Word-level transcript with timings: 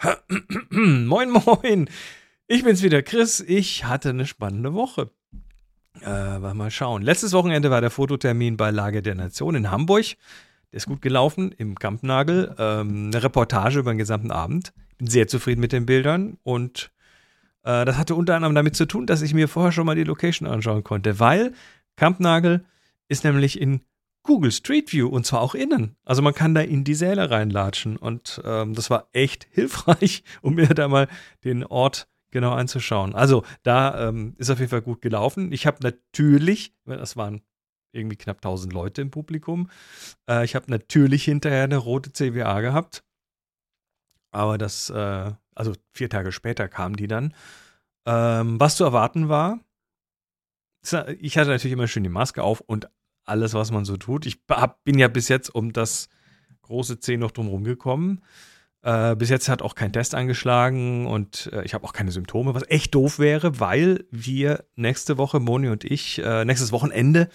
moin, 0.70 1.30
moin. 1.30 1.88
Ich 2.46 2.64
bin's 2.64 2.82
wieder, 2.82 3.02
Chris. 3.02 3.40
Ich 3.40 3.84
hatte 3.84 4.10
eine 4.10 4.26
spannende 4.26 4.74
Woche. 4.74 5.10
Äh, 6.02 6.38
mal 6.38 6.70
schauen. 6.70 7.02
Letztes 7.02 7.32
Wochenende 7.32 7.70
war 7.70 7.80
der 7.80 7.90
Fototermin 7.90 8.56
bei 8.56 8.70
Lage 8.70 9.02
der 9.02 9.14
Nation 9.14 9.54
in 9.54 9.70
Hamburg. 9.70 10.16
Der 10.72 10.76
ist 10.76 10.86
gut 10.86 11.02
gelaufen 11.02 11.52
im 11.52 11.78
Kampnagel. 11.78 12.54
Ähm, 12.58 13.10
eine 13.12 13.22
Reportage 13.22 13.80
über 13.80 13.92
den 13.92 13.98
gesamten 13.98 14.30
Abend. 14.30 14.72
Bin 14.98 15.08
sehr 15.08 15.28
zufrieden 15.28 15.60
mit 15.60 15.72
den 15.72 15.86
Bildern 15.86 16.38
und 16.42 16.92
äh, 17.64 17.84
das 17.84 17.98
hatte 17.98 18.14
unter 18.14 18.36
anderem 18.36 18.54
damit 18.54 18.76
zu 18.76 18.86
tun, 18.86 19.06
dass 19.06 19.22
ich 19.22 19.34
mir 19.34 19.48
vorher 19.48 19.72
schon 19.72 19.86
mal 19.86 19.96
die 19.96 20.04
Location 20.04 20.48
anschauen 20.48 20.84
konnte, 20.84 21.18
weil 21.20 21.52
Kampnagel 21.96 22.64
ist 23.08 23.24
nämlich 23.24 23.60
in 23.60 23.80
Google 24.22 24.52
Street 24.52 24.92
View 24.92 25.08
und 25.08 25.26
zwar 25.26 25.40
auch 25.40 25.54
innen. 25.54 25.96
Also 26.04 26.22
man 26.22 26.34
kann 26.34 26.54
da 26.54 26.60
in 26.60 26.84
die 26.84 26.94
Säle 26.94 27.30
reinlatschen 27.30 27.96
und 27.96 28.40
ähm, 28.44 28.74
das 28.74 28.90
war 28.90 29.08
echt 29.12 29.48
hilfreich, 29.50 30.24
um 30.42 30.54
mir 30.54 30.68
da 30.68 30.88
mal 30.88 31.08
den 31.44 31.64
Ort 31.64 32.08
genau 32.30 32.52
anzuschauen. 32.52 33.14
Also 33.14 33.44
da 33.62 34.08
ähm, 34.08 34.34
ist 34.38 34.50
auf 34.50 34.58
jeden 34.58 34.70
Fall 34.70 34.82
gut 34.82 35.02
gelaufen. 35.02 35.52
Ich 35.52 35.66
habe 35.66 35.78
natürlich, 35.82 36.74
das 36.84 37.16
waren 37.16 37.42
irgendwie 37.92 38.16
knapp 38.16 38.36
1000 38.36 38.72
Leute 38.72 39.02
im 39.02 39.10
Publikum, 39.10 39.68
äh, 40.28 40.44
ich 40.44 40.54
habe 40.54 40.70
natürlich 40.70 41.24
hinterher 41.24 41.64
eine 41.64 41.76
rote 41.76 42.12
CWA 42.12 42.60
gehabt. 42.60 43.02
Aber 44.32 44.58
das, 44.58 44.90
äh, 44.90 45.32
also 45.54 45.72
vier 45.92 46.08
Tage 46.08 46.30
später 46.30 46.68
kamen 46.68 46.94
die 46.94 47.08
dann. 47.08 47.34
Ähm, 48.06 48.60
was 48.60 48.76
zu 48.76 48.84
erwarten 48.84 49.28
war, 49.28 49.58
ich 51.18 51.36
hatte 51.36 51.50
natürlich 51.50 51.72
immer 51.72 51.88
schön 51.88 52.04
die 52.04 52.08
Maske 52.08 52.42
auf 52.42 52.60
und 52.60 52.88
alles, 53.30 53.54
was 53.54 53.70
man 53.70 53.84
so 53.84 53.96
tut. 53.96 54.26
Ich 54.26 54.42
hab, 54.50 54.84
bin 54.84 54.98
ja 54.98 55.08
bis 55.08 55.28
jetzt 55.28 55.54
um 55.54 55.72
das 55.72 56.08
große 56.62 57.00
C 57.00 57.16
noch 57.16 57.30
drum 57.30 57.64
gekommen. 57.64 58.20
Äh, 58.82 59.14
bis 59.16 59.28
jetzt 59.28 59.48
hat 59.48 59.60
auch 59.62 59.74
kein 59.74 59.92
Test 59.92 60.14
angeschlagen 60.14 61.06
und 61.06 61.50
äh, 61.52 61.64
ich 61.64 61.74
habe 61.74 61.84
auch 61.84 61.92
keine 61.92 62.12
Symptome, 62.12 62.54
was 62.54 62.68
echt 62.68 62.94
doof 62.94 63.18
wäre, 63.18 63.60
weil 63.60 64.04
wir 64.10 64.64
nächste 64.74 65.18
Woche, 65.18 65.38
Moni 65.38 65.68
und 65.68 65.84
ich, 65.84 66.18
äh, 66.18 66.44
nächstes 66.46 66.72
Wochenende 66.72 67.28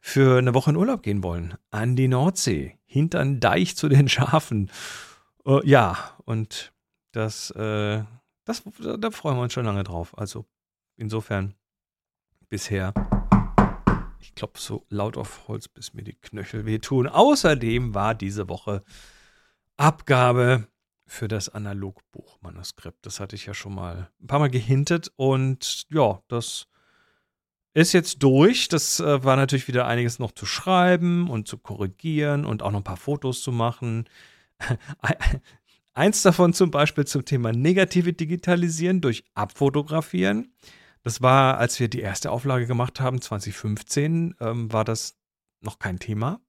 für 0.00 0.38
eine 0.38 0.54
Woche 0.54 0.70
in 0.70 0.76
Urlaub 0.76 1.02
gehen 1.02 1.22
wollen. 1.22 1.54
An 1.70 1.96
die 1.96 2.08
Nordsee, 2.08 2.78
hinter 2.86 3.18
den 3.18 3.40
Deich 3.40 3.76
zu 3.76 3.88
den 3.88 4.08
Schafen. 4.10 4.70
Äh, 5.44 5.66
ja, 5.68 6.16
und 6.24 6.72
das, 7.12 7.50
äh, 7.50 8.02
das, 8.44 8.62
da 8.98 9.10
freuen 9.10 9.36
wir 9.36 9.42
uns 9.42 9.52
schon 9.52 9.66
lange 9.66 9.84
drauf. 9.84 10.16
Also 10.16 10.46
insofern 10.96 11.54
bisher 12.48 12.94
klopfe 14.36 14.60
so 14.60 14.86
laut 14.90 15.16
auf 15.16 15.48
Holz, 15.48 15.66
bis 15.66 15.94
mir 15.94 16.04
die 16.04 16.14
Knöchel 16.14 16.66
wehtun. 16.66 17.08
Außerdem 17.08 17.94
war 17.94 18.14
diese 18.14 18.48
Woche 18.48 18.84
Abgabe 19.76 20.68
für 21.06 21.28
das 21.28 21.48
Analogbuchmanuskript. 21.48 23.04
Das 23.04 23.20
hatte 23.20 23.36
ich 23.36 23.46
ja 23.46 23.54
schon 23.54 23.74
mal 23.74 24.10
ein 24.20 24.26
paar 24.26 24.38
Mal 24.38 24.50
gehintet 24.50 25.10
und 25.16 25.86
ja, 25.90 26.20
das 26.28 26.68
ist 27.74 27.92
jetzt 27.92 28.22
durch. 28.22 28.68
Das 28.68 29.00
äh, 29.00 29.22
war 29.22 29.36
natürlich 29.36 29.68
wieder 29.68 29.86
einiges 29.86 30.18
noch 30.18 30.32
zu 30.32 30.46
schreiben 30.46 31.28
und 31.28 31.46
zu 31.46 31.58
korrigieren 31.58 32.44
und 32.44 32.62
auch 32.62 32.70
noch 32.70 32.80
ein 32.80 32.84
paar 32.84 32.96
Fotos 32.96 33.42
zu 33.42 33.52
machen. 33.52 34.08
Eins 35.94 36.22
davon 36.22 36.52
zum 36.52 36.70
Beispiel 36.70 37.06
zum 37.06 37.24
Thema 37.24 37.52
negative 37.52 38.12
Digitalisieren 38.12 39.00
durch 39.00 39.24
Abfotografieren. 39.34 40.52
Das 41.06 41.22
war, 41.22 41.58
als 41.58 41.78
wir 41.78 41.86
die 41.86 42.00
erste 42.00 42.32
Auflage 42.32 42.66
gemacht 42.66 42.98
haben, 42.98 43.20
2015, 43.20 44.34
ähm, 44.40 44.72
war 44.72 44.84
das 44.84 45.16
noch 45.60 45.78
kein 45.78 46.00
Thema. 46.00 46.40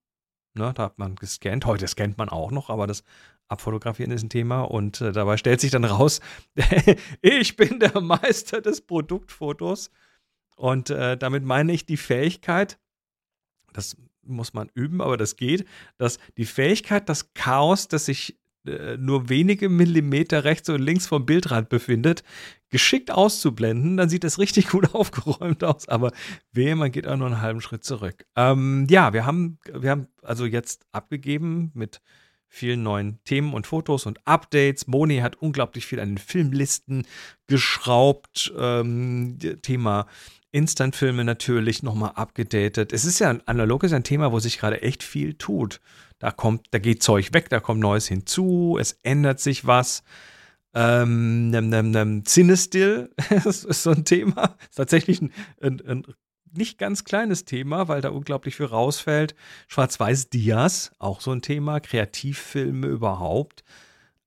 Ne, 0.55 0.73
da 0.73 0.85
hat 0.85 0.97
man 0.97 1.15
gescannt. 1.15 1.67
Heute 1.67 1.87
scannt 1.87 2.17
man 2.17 2.29
auch 2.29 2.49
noch, 2.49 2.71
aber 2.71 2.87
das 2.87 3.03
Abfotografieren 3.49 4.09
ist 4.09 4.23
ein 4.23 4.31
Thema. 4.31 4.61
Und 4.61 4.99
äh, 4.99 5.11
dabei 5.11 5.37
stellt 5.37 5.61
sich 5.61 5.69
dann 5.69 5.85
raus, 5.85 6.21
ich 7.21 7.55
bin 7.55 7.79
der 7.79 8.01
Meister 8.01 8.59
des 8.59 8.81
Produktfotos. 8.81 9.91
Und 10.55 10.89
äh, 10.89 11.17
damit 11.17 11.43
meine 11.43 11.71
ich 11.71 11.85
die 11.85 11.95
Fähigkeit, 11.95 12.79
das 13.73 13.95
muss 14.23 14.55
man 14.55 14.71
üben, 14.73 15.03
aber 15.03 15.17
das 15.17 15.35
geht, 15.35 15.67
dass 15.97 16.17
die 16.35 16.45
Fähigkeit, 16.45 17.09
das 17.09 17.35
Chaos, 17.35 17.89
das 17.89 18.05
sich 18.05 18.39
nur 18.97 19.29
wenige 19.29 19.69
Millimeter 19.69 20.43
rechts 20.43 20.69
und 20.69 20.81
links 20.81 21.07
vom 21.07 21.25
Bildrand 21.25 21.69
befindet, 21.69 22.23
geschickt 22.69 23.11
auszublenden, 23.11 23.97
dann 23.97 24.09
sieht 24.09 24.23
das 24.23 24.39
richtig 24.39 24.67
gut 24.69 24.93
aufgeräumt 24.93 25.63
aus. 25.63 25.87
Aber 25.87 26.11
wehe, 26.51 26.75
man 26.75 26.91
geht 26.91 27.07
auch 27.07 27.17
nur 27.17 27.27
einen 27.27 27.41
halben 27.41 27.61
Schritt 27.61 27.83
zurück. 27.83 28.25
Ähm, 28.35 28.87
ja, 28.89 29.13
wir 29.13 29.25
haben, 29.25 29.59
wir 29.71 29.89
haben 29.89 30.07
also 30.21 30.45
jetzt 30.45 30.85
abgegeben 30.91 31.71
mit 31.73 32.01
vielen 32.49 32.83
neuen 32.83 33.19
Themen 33.23 33.53
und 33.53 33.67
Fotos 33.67 34.05
und 34.05 34.25
Updates. 34.25 34.87
Moni 34.87 35.17
hat 35.17 35.35
unglaublich 35.35 35.85
viel 35.85 35.99
an 35.99 36.09
den 36.09 36.17
Filmlisten 36.17 37.05
geschraubt. 37.47 38.53
Ähm, 38.57 39.37
Thema 39.61 40.07
Instantfilme 40.51 41.23
natürlich 41.23 41.83
nochmal 41.83 42.11
abgedatet. 42.15 42.93
Es 42.93 43.05
ist 43.05 43.19
ja 43.19 43.37
analog 43.45 43.83
ist 43.83 43.93
ein 43.93 44.03
Thema, 44.03 44.31
wo 44.31 44.39
sich 44.39 44.59
gerade 44.59 44.81
echt 44.81 45.03
viel 45.03 45.33
tut. 45.33 45.81
Da 46.19 46.31
kommt, 46.31 46.67
da 46.71 46.79
geht 46.79 47.03
Zeug 47.03 47.33
weg, 47.33 47.49
da 47.49 47.59
kommt 47.59 47.79
Neues 47.79 48.07
hinzu, 48.07 48.77
es 48.79 48.99
ändert 49.03 49.39
sich 49.39 49.67
was. 49.67 50.03
Ähm, 50.73 51.49
nem, 51.49 51.69
nem, 51.69 51.91
nem, 51.91 52.23
Cinestill 52.25 53.11
ist 53.45 53.63
so 53.63 53.91
ein 53.91 54.05
Thema. 54.05 54.55
Ist 54.69 54.75
tatsächlich 54.75 55.21
ein, 55.21 55.31
ein, 55.61 55.81
ein 55.85 56.03
nicht 56.53 56.77
ganz 56.77 57.03
kleines 57.03 57.45
Thema, 57.45 57.87
weil 57.87 58.01
da 58.01 58.09
unglaublich 58.09 58.55
viel 58.55 58.65
rausfällt. 58.67 59.35
Schwarz-Weiß-Dias, 59.67 60.91
auch 60.99 61.21
so 61.21 61.31
ein 61.31 61.41
Thema. 61.41 61.79
Kreativfilme 61.79 62.87
überhaupt. 62.87 63.63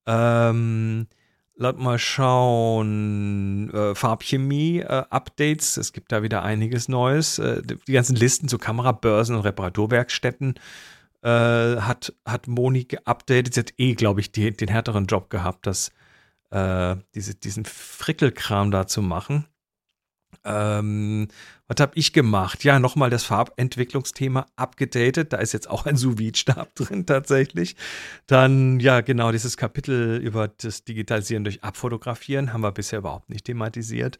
Ähm, 0.05 1.07
lass 1.55 1.75
mal 1.77 1.99
schauen. 1.99 3.69
Äh, 3.73 3.95
Farbchemie, 3.95 4.79
äh. 4.79 5.77
Es 5.77 5.93
gibt 5.93 6.11
da 6.11 6.23
wieder 6.23 6.43
einiges 6.43 6.87
Neues. 6.87 7.39
Äh, 7.39 7.61
die 7.63 7.93
ganzen 7.93 8.15
Listen 8.15 8.47
zu 8.47 8.57
Kamerabörsen 8.57 9.35
und 9.35 9.41
Reparaturwerkstätten 9.43 10.55
äh, 11.23 11.29
hat, 11.29 12.13
hat 12.25 12.47
Moni 12.47 12.85
geupdatet. 12.85 13.53
Sie 13.53 13.59
hat 13.59 13.73
eh, 13.77 13.93
glaube 13.93 14.21
ich, 14.21 14.31
die, 14.31 14.51
den 14.51 14.69
härteren 14.69 15.05
Job 15.05 15.29
gehabt, 15.29 15.67
das, 15.67 15.91
äh, 16.49 16.95
diese, 17.15 17.35
diesen 17.35 17.65
Frickelkram 17.65 18.71
da 18.71 18.87
zu 18.87 19.01
machen. 19.01 19.45
Ähm, 20.43 21.27
was 21.67 21.79
habe 21.79 21.93
ich 21.95 22.13
gemacht? 22.13 22.63
Ja, 22.63 22.79
nochmal 22.79 23.09
das 23.09 23.23
Farbentwicklungsthema 23.23 24.45
abgedatet. 24.55 25.33
Da 25.33 25.37
ist 25.37 25.53
jetzt 25.53 25.69
auch 25.69 25.85
ein 25.85 25.95
sous 25.95 26.17
stab 26.35 26.75
drin 26.75 27.05
tatsächlich. 27.05 27.75
Dann, 28.27 28.79
ja, 28.79 29.01
genau, 29.01 29.31
dieses 29.31 29.57
Kapitel 29.57 30.17
über 30.17 30.47
das 30.47 30.83
Digitalisieren 30.83 31.43
durch 31.43 31.63
Abfotografieren 31.63 32.53
haben 32.53 32.61
wir 32.61 32.71
bisher 32.71 32.99
überhaupt 32.99 33.29
nicht 33.29 33.45
thematisiert. 33.45 34.19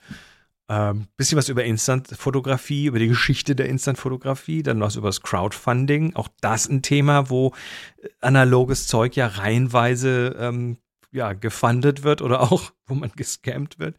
Ähm, 0.70 1.08
bisschen 1.18 1.38
was 1.38 1.50
über 1.50 1.66
Instant-Fotografie, 1.66 2.86
über 2.86 3.00
die 3.00 3.10
Geschichte 3.10 3.58
der 3.58 3.68
Instant-Fotografie, 3.68 4.64
dann 4.64 4.80
was 4.80 4.96
über 4.96 5.10
das 5.10 5.22
Crowdfunding. 5.22 6.16
Auch 6.16 6.30
das 6.40 6.70
ein 6.70 6.82
Thema, 6.82 7.30
wo 7.30 7.54
äh, 8.02 8.08
analoges 8.22 8.88
Zeug 8.88 9.18
ja 9.18 9.28
reihenweise 9.28 10.38
ähm, 10.40 10.78
ja, 11.12 11.34
gefundet 11.34 12.04
wird 12.04 12.22
oder 12.22 12.40
auch, 12.52 12.72
wo 12.86 12.96
man 12.96 13.12
gescammt 13.16 13.80
wird. 13.80 13.98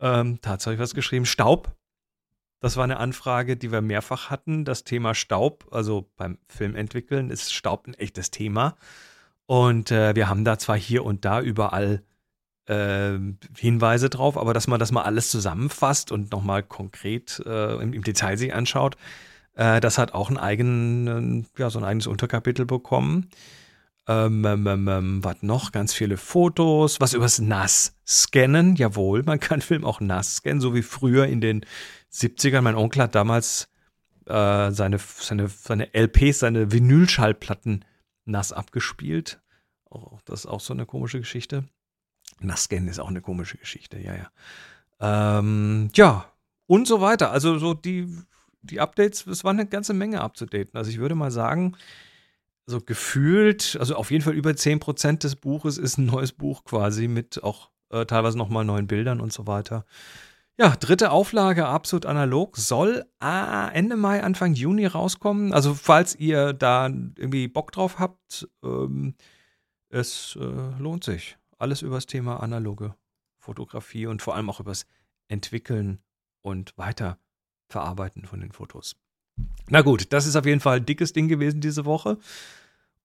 Ähm, 0.00 0.40
tatsächlich 0.40 0.80
was 0.80 0.94
geschrieben. 0.94 1.26
Staub. 1.26 1.74
Das 2.60 2.76
war 2.76 2.84
eine 2.84 2.98
Anfrage, 2.98 3.56
die 3.56 3.70
wir 3.70 3.80
mehrfach 3.80 4.30
hatten. 4.30 4.64
Das 4.64 4.84
Thema 4.84 5.14
Staub, 5.14 5.68
also 5.70 6.10
beim 6.16 6.38
Filmentwickeln, 6.48 7.30
ist 7.30 7.52
Staub 7.52 7.86
ein 7.86 7.94
echtes 7.94 8.30
Thema. 8.30 8.76
Und 9.46 9.90
äh, 9.90 10.14
wir 10.14 10.28
haben 10.28 10.44
da 10.44 10.58
zwar 10.58 10.76
hier 10.76 11.04
und 11.04 11.24
da 11.24 11.40
überall 11.40 12.02
äh, 12.66 13.18
Hinweise 13.56 14.10
drauf, 14.10 14.36
aber 14.36 14.52
dass 14.54 14.66
man 14.66 14.78
das 14.78 14.92
mal 14.92 15.02
alles 15.02 15.30
zusammenfasst 15.30 16.12
und 16.12 16.32
nochmal 16.32 16.62
konkret 16.62 17.42
äh, 17.46 17.76
im, 17.82 17.92
im, 17.92 18.02
Detail 18.02 18.36
sich 18.36 18.52
anschaut, 18.52 18.96
äh, 19.54 19.80
das 19.80 19.96
hat 19.96 20.12
auch 20.12 20.28
einen 20.28 20.38
eigenen, 20.38 21.46
ja, 21.56 21.70
so 21.70 21.78
ein 21.78 21.84
eigenes 21.84 22.06
Unterkapitel 22.06 22.66
bekommen. 22.66 23.30
Ähm, 24.08 24.42
ähm, 24.46 24.66
ähm, 24.66 24.88
ähm, 24.88 25.24
was 25.24 25.42
noch? 25.42 25.70
Ganz 25.70 25.92
viele 25.92 26.16
Fotos. 26.16 26.98
Was 26.98 27.12
übers 27.12 27.40
NAS 27.40 27.94
scannen. 28.06 28.74
Jawohl, 28.74 29.22
man 29.22 29.38
kann 29.40 29.60
Film 29.60 29.84
auch 29.84 30.00
nass 30.00 30.36
scannen, 30.36 30.62
so 30.62 30.74
wie 30.74 30.82
früher 30.82 31.26
in 31.26 31.42
den 31.42 31.64
70ern. 32.10 32.62
Mein 32.62 32.74
Onkel 32.74 33.02
hat 33.02 33.14
damals 33.14 33.68
äh, 34.24 34.70
seine, 34.70 34.98
seine, 34.98 35.48
seine 35.48 35.94
LPs, 35.94 36.38
seine 36.38 36.72
Vinylschallplatten 36.72 37.84
nass 38.24 38.52
abgespielt. 38.52 39.40
Oh, 39.90 40.18
das 40.24 40.40
ist 40.40 40.46
auch 40.46 40.60
so 40.60 40.72
eine 40.72 40.86
komische 40.86 41.18
Geschichte. 41.18 41.64
Nasscan 42.40 42.88
ist 42.88 43.00
auch 43.00 43.08
eine 43.08 43.20
komische 43.20 43.58
Geschichte, 43.58 43.98
ja, 43.98 44.14
ja. 44.14 45.38
Ähm, 45.38 45.90
ja, 45.94 46.30
und 46.66 46.86
so 46.86 47.00
weiter. 47.00 47.30
Also 47.30 47.58
so 47.58 47.74
die, 47.74 48.08
die 48.62 48.80
Updates, 48.80 49.26
es 49.26 49.44
war 49.44 49.50
eine 49.50 49.66
ganze 49.66 49.92
Menge 49.92 50.20
abzudaten. 50.22 50.76
Also 50.76 50.90
ich 50.90 50.98
würde 50.98 51.14
mal 51.14 51.30
sagen, 51.30 51.76
so 52.68 52.80
gefühlt, 52.80 53.76
also 53.80 53.96
auf 53.96 54.10
jeden 54.10 54.22
Fall 54.22 54.34
über 54.34 54.50
10% 54.50 55.18
des 55.22 55.36
Buches 55.36 55.78
ist 55.78 55.96
ein 55.96 56.06
neues 56.06 56.32
Buch 56.32 56.64
quasi 56.64 57.08
mit 57.08 57.42
auch 57.42 57.70
äh, 57.90 58.04
teilweise 58.04 58.36
nochmal 58.36 58.64
neuen 58.64 58.86
Bildern 58.86 59.20
und 59.20 59.32
so 59.32 59.46
weiter. 59.46 59.86
Ja, 60.58 60.76
dritte 60.76 61.10
Auflage, 61.10 61.66
absolut 61.66 62.04
analog, 62.04 62.56
soll 62.56 63.06
äh, 63.22 63.72
Ende 63.72 63.96
Mai, 63.96 64.22
Anfang 64.22 64.54
Juni 64.54 64.86
rauskommen. 64.86 65.52
Also 65.54 65.72
falls 65.72 66.14
ihr 66.16 66.52
da 66.52 66.86
irgendwie 66.86 67.48
Bock 67.48 67.72
drauf 67.72 67.98
habt, 67.98 68.48
ähm, 68.62 69.14
es 69.88 70.36
äh, 70.38 70.78
lohnt 70.78 71.04
sich. 71.04 71.38
alles 71.58 71.82
über 71.82 71.96
das 71.96 72.06
Thema 72.06 72.40
analoge 72.40 72.94
Fotografie 73.38 74.06
und 74.06 74.20
vor 74.20 74.34
allem 74.34 74.50
auch 74.50 74.60
über 74.60 74.72
das 74.72 74.86
Entwickeln 75.28 76.00
und 76.42 76.76
Weiterverarbeiten 76.76 78.26
von 78.26 78.40
den 78.40 78.52
Fotos. 78.52 78.96
Na 79.68 79.82
gut, 79.82 80.12
das 80.12 80.26
ist 80.26 80.36
auf 80.36 80.46
jeden 80.46 80.60
Fall 80.60 80.78
ein 80.78 80.86
dickes 80.86 81.12
Ding 81.12 81.28
gewesen 81.28 81.60
diese 81.60 81.84
Woche. 81.84 82.18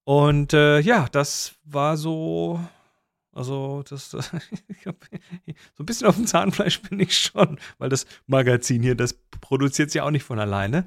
Und 0.04 0.52
äh, 0.52 0.80
ja, 0.80 1.08
das 1.10 1.54
war 1.64 1.96
so 1.96 2.60
also, 3.34 3.82
das, 3.88 4.10
so 4.10 4.20
ein 4.20 5.86
bisschen 5.86 6.06
auf 6.06 6.14
dem 6.14 6.26
Zahnfleisch 6.26 6.80
bin 6.82 7.00
ich 7.00 7.18
schon, 7.18 7.58
weil 7.78 7.88
das 7.88 8.06
Magazin 8.26 8.82
hier, 8.82 8.94
das 8.94 9.14
produziert 9.40 9.88
es 9.88 9.94
ja 9.94 10.04
auch 10.04 10.12
nicht 10.12 10.22
von 10.22 10.38
alleine. 10.38 10.86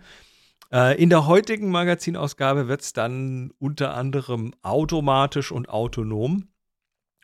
Äh, 0.71 1.01
in 1.01 1.09
der 1.09 1.27
heutigen 1.27 1.69
Magazinausgabe 1.69 2.69
wird 2.69 2.81
es 2.81 2.93
dann 2.93 3.51
unter 3.59 3.95
anderem 3.95 4.53
automatisch 4.61 5.51
und 5.51 5.67
autonom. 5.67 6.47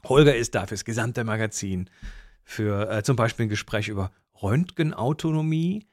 Holger 0.04 0.36
ist 0.36 0.56
da 0.56 0.68
fürs 0.68 0.84
gesamte 0.84 1.24
Magazin 1.24 1.90
für 2.44 2.90
äh, 2.90 3.04
zum 3.04 3.16
Beispiel 3.16 3.46
ein 3.46 3.50
Gespräch 3.50 3.88
über 3.88 4.12
Röntgenautonomie, 4.42 5.88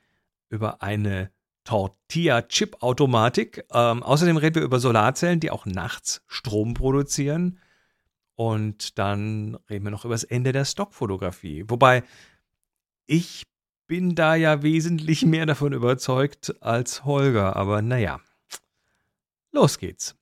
über 0.48 0.82
eine 0.82 1.30
Tortilla-Chip-Automatik. 1.70 3.64
Ähm, 3.72 4.02
außerdem 4.02 4.36
reden 4.36 4.56
wir 4.56 4.62
über 4.62 4.80
Solarzellen, 4.80 5.38
die 5.38 5.52
auch 5.52 5.66
nachts 5.66 6.20
Strom 6.26 6.74
produzieren. 6.74 7.60
Und 8.34 8.98
dann 8.98 9.56
reden 9.68 9.84
wir 9.84 9.92
noch 9.92 10.04
über 10.04 10.14
das 10.14 10.24
Ende 10.24 10.50
der 10.50 10.64
Stockfotografie. 10.64 11.64
Wobei 11.68 12.02
ich 13.06 13.44
bin 13.86 14.16
da 14.16 14.34
ja 14.34 14.64
wesentlich 14.64 15.24
mehr 15.24 15.46
davon 15.46 15.72
überzeugt 15.72 16.56
als 16.60 17.04
Holger. 17.04 17.54
Aber 17.54 17.82
naja, 17.82 18.20
los 19.52 19.78
geht's. 19.78 20.16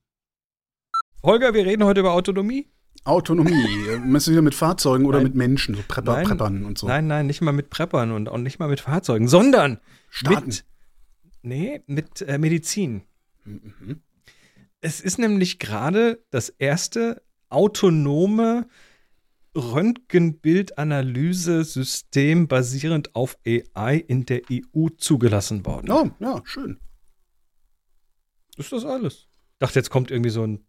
Holger, 1.22 1.54
wir 1.54 1.64
reden 1.64 1.84
heute 1.84 2.00
über 2.00 2.12
Autonomie. 2.12 2.68
Autonomie. 3.04 3.54
Meinst 4.04 4.26
du 4.26 4.32
wieder 4.32 4.42
mit 4.42 4.54
Fahrzeugen 4.54 5.06
oder 5.06 5.18
Nein. 5.18 5.28
mit 5.28 5.34
Menschen, 5.34 5.76
so 5.76 5.82
Prepper, 5.88 6.12
Nein. 6.12 6.26
Preppern 6.26 6.64
und 6.66 6.76
so? 6.76 6.86
Nein, 6.86 7.06
nein, 7.06 7.26
nicht 7.26 7.40
mal 7.40 7.52
mit 7.52 7.70
Preppern 7.70 8.12
und 8.12 8.28
auch 8.28 8.36
nicht 8.36 8.58
mal 8.58 8.68
mit 8.68 8.80
Fahrzeugen, 8.80 9.28
sondern 9.28 9.80
Staaten. 10.10 10.46
mit, 10.46 10.64
nee, 11.42 11.82
mit 11.86 12.22
äh, 12.22 12.38
Medizin. 12.38 13.02
Mhm. 13.44 14.00
Es 14.80 15.00
ist 15.00 15.18
nämlich 15.18 15.58
gerade 15.58 16.24
das 16.30 16.50
erste 16.50 17.20
autonome 17.48 18.68
Röntgenbildanalyse-System 19.56 22.46
basierend 22.46 23.16
auf 23.16 23.36
AI 23.46 24.04
in 24.06 24.26
der 24.26 24.42
EU 24.50 24.88
zugelassen 24.96 25.66
worden. 25.66 25.90
Oh, 25.90 26.10
ja, 26.20 26.40
schön. 26.44 26.78
Ist 28.56 28.72
das 28.72 28.84
alles? 28.84 29.26
Ich 29.52 29.58
dachte, 29.58 29.78
jetzt 29.78 29.90
kommt 29.90 30.10
irgendwie 30.10 30.30
so 30.30 30.46
ein 30.46 30.64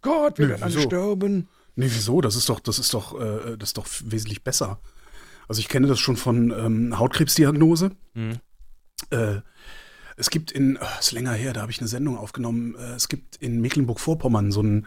Gott, 0.00 0.38
wir 0.38 0.46
Nö, 0.46 0.52
werden 0.52 0.62
alle 0.62 0.80
sterben. 0.80 1.48
Nee, 1.74 1.88
wieso? 1.88 2.20
Das 2.20 2.36
ist 2.36 2.48
doch, 2.48 2.60
das 2.60 2.78
ist 2.78 2.94
doch, 2.94 3.20
äh, 3.20 3.56
das 3.56 3.70
ist 3.70 3.78
doch 3.78 3.88
wesentlich 4.04 4.44
besser. 4.44 4.80
Also 5.48 5.60
ich 5.60 5.68
kenne 5.68 5.86
das 5.86 5.98
schon 5.98 6.16
von 6.16 6.50
ähm, 6.50 6.98
Hautkrebsdiagnose. 6.98 7.92
Hm. 8.14 8.38
Äh, 9.10 9.40
es 10.20 10.30
gibt 10.30 10.50
in, 10.50 10.74
äh, 10.76 10.80
ist 10.98 11.12
länger 11.12 11.32
her, 11.32 11.52
da 11.52 11.60
habe 11.62 11.70
ich 11.70 11.78
eine 11.80 11.86
Sendung 11.88 12.16
aufgenommen. 12.18 12.74
Äh, 12.76 12.94
es 12.96 13.08
gibt 13.08 13.36
in 13.36 13.60
Mecklenburg-Vorpommern 13.60 14.50
so 14.50 14.62
ein 14.62 14.86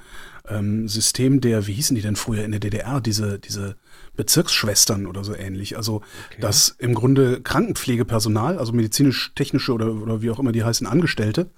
ähm, 0.49 0.87
System 0.89 1.39
der, 1.39 1.67
wie 1.67 1.73
hießen 1.73 1.95
die 1.95 2.01
denn 2.01 2.17
früher 2.17 2.43
in 2.43 2.51
der 2.51 2.59
DDR, 2.59 2.99
diese, 2.99 3.39
diese 3.39 3.77
Bezirksschwestern 4.17 5.05
oder 5.07 5.23
so 5.23 5.33
ähnlich. 5.35 5.77
Also, 5.77 6.01
Okay. 6.31 6.41
dass 6.41 6.75
im 6.79 6.93
Grunde 6.93 7.41
Krankenpflegepersonal, 7.41 8.57
also 8.59 8.73
medizinisch-technische 8.73 9.73
oder, 9.73 9.93
oder 9.93 10.21
wie 10.21 10.29
auch 10.31 10.39
immer 10.39 10.51
die 10.51 10.63
heißen, 10.63 10.85
Angestellte, 10.85 11.49